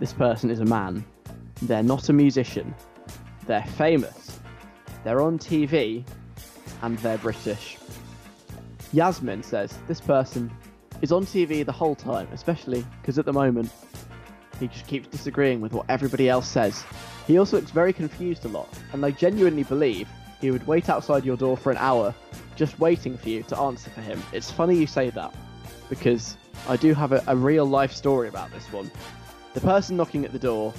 [0.02, 1.04] this person is a man.
[1.62, 2.74] They're not a musician.
[3.46, 4.40] They're famous.
[5.04, 6.04] They're on TV,
[6.82, 7.78] and they're British.
[8.92, 10.50] Yasmin says this person
[11.02, 13.70] is on TV the whole time, especially because at the moment
[14.58, 16.84] he just keeps disagreeing with what everybody else says.
[17.26, 20.08] He also looks very confused a lot, and I genuinely believe
[20.40, 22.12] he would wait outside your door for an hour
[22.56, 24.22] just waiting for you to answer for him.
[24.32, 25.34] It's funny you say that,
[25.88, 26.36] because
[26.68, 28.90] I do have a, a real life story about this one.
[29.54, 30.72] The person knocking at the door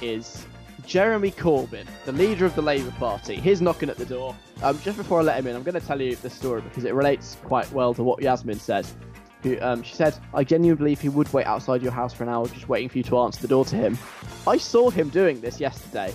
[0.00, 0.46] is
[0.86, 3.36] Jeremy Corbyn, the leader of the Labour Party.
[3.36, 4.34] He's knocking at the door.
[4.62, 6.84] Um, just before I let him in, I'm going to tell you the story because
[6.84, 8.94] it relates quite well to what Yasmin says.
[9.42, 12.28] Who, um, she said, I genuinely believe he would wait outside your house for an
[12.28, 13.98] hour just waiting for you to answer the door to him.
[14.46, 16.14] I saw him doing this yesterday.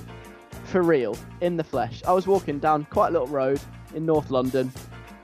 [0.64, 2.02] For real, in the flesh.
[2.06, 3.60] I was walking down quite a little road
[3.98, 4.72] in North London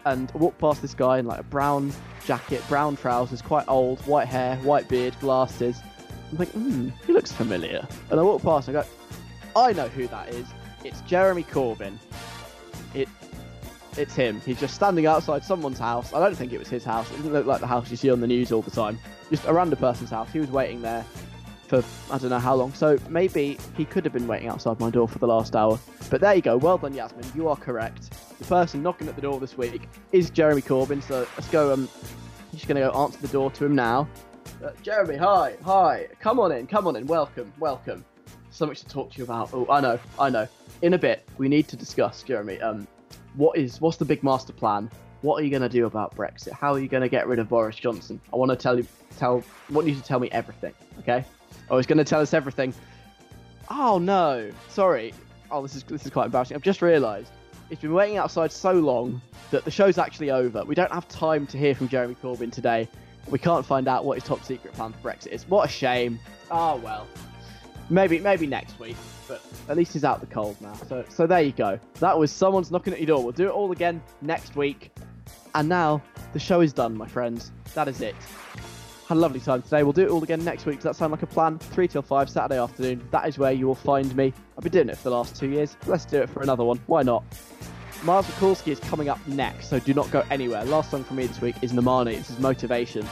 [0.05, 1.93] and I walked past this guy in like a brown
[2.25, 5.79] jacket, brown trousers, quite old, white hair, white beard, glasses.
[6.31, 7.87] I'm like, hmm, he looks familiar.
[8.09, 8.87] And I walk past and I go,
[9.55, 10.47] I know who that is.
[10.83, 11.97] It's Jeremy Corbyn.
[12.93, 13.07] It
[13.95, 14.41] it's him.
[14.41, 16.13] He's just standing outside someone's house.
[16.13, 17.09] I don't think it was his house.
[17.11, 18.97] It didn't look like the house you see on the news all the time.
[19.29, 20.31] Just around a random person's house.
[20.33, 21.05] He was waiting there
[21.81, 22.73] for I don't know how long.
[22.73, 25.79] So maybe he could have been waiting outside my door for the last hour.
[26.09, 26.57] But there you go.
[26.57, 27.25] Well done, Yasmin.
[27.33, 28.11] You are correct.
[28.37, 31.01] The person knocking at the door this week is Jeremy Corbyn.
[31.01, 31.73] So let's go.
[31.73, 34.07] Um, I'm just going to go answer the door to him now.
[34.63, 36.07] Uh, Jeremy, hi, hi.
[36.19, 37.07] Come on in, come on in.
[37.07, 38.05] Welcome, welcome.
[38.51, 39.49] So much to talk to you about.
[39.53, 40.47] Oh, I know, I know.
[40.83, 42.61] In a bit, we need to discuss, Jeremy.
[42.61, 42.87] Um,
[43.35, 44.91] what is what's the big master plan?
[45.21, 46.51] What are you going to do about Brexit?
[46.51, 48.21] How are you going to get rid of Boris Johnson?
[48.31, 48.85] I want to tell you,
[49.17, 50.73] tell, want you to tell me everything.
[50.99, 51.25] Okay?
[51.69, 52.73] Oh, I was going to tell us everything.
[53.69, 55.13] Oh no, sorry.
[55.49, 56.55] Oh, this is this is quite embarrassing.
[56.55, 57.31] I've just realised
[57.69, 60.63] it's been waiting outside so long that the show's actually over.
[60.65, 62.87] We don't have time to hear from Jeremy Corbyn today.
[63.29, 65.47] We can't find out what his top secret plan for Brexit is.
[65.47, 66.19] What a shame.
[66.51, 67.07] Oh well.
[67.89, 68.97] Maybe maybe next week,
[69.27, 70.73] but at least he's out the cold now.
[70.87, 71.79] So so there you go.
[71.99, 73.23] That was someone's knocking at your door.
[73.23, 74.91] We'll do it all again next week.
[75.55, 76.01] And now
[76.33, 77.51] the show is done, my friends.
[77.75, 78.15] That is it.
[79.07, 79.83] Had a lovely time today.
[79.83, 80.77] We'll do it all again next week.
[80.77, 81.59] Does that sound like a plan?
[81.59, 83.05] 3 till 5, Saturday afternoon.
[83.11, 84.33] That is where you will find me.
[84.57, 85.75] I've been doing it for the last two years.
[85.85, 86.79] Let's do it for another one.
[86.87, 87.23] Why not?
[88.03, 90.63] Miles Mikulski is coming up next, so do not go anywhere.
[90.65, 92.17] Last song from me this week is Normani.
[92.17, 93.05] This is Motivation.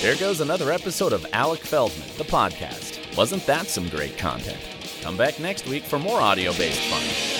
[0.00, 3.16] There goes another episode of Alec Feldman, the podcast.
[3.16, 4.58] Wasn't that some great content?
[5.02, 7.39] Come back next week for more audio based fun.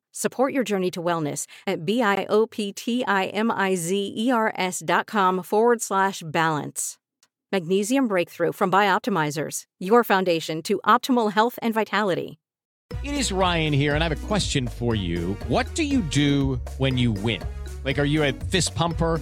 [0.13, 6.97] Support your journey to wellness at B-I-O-P-T-I-M-I-Z-E-R-S dot com forward slash balance.
[7.51, 12.39] Magnesium Breakthrough from Bioptimizers, your foundation to optimal health and vitality.
[13.03, 15.37] It is Ryan here, and I have a question for you.
[15.47, 17.41] What do you do when you win?
[17.85, 19.21] Like, are you a fist pumper?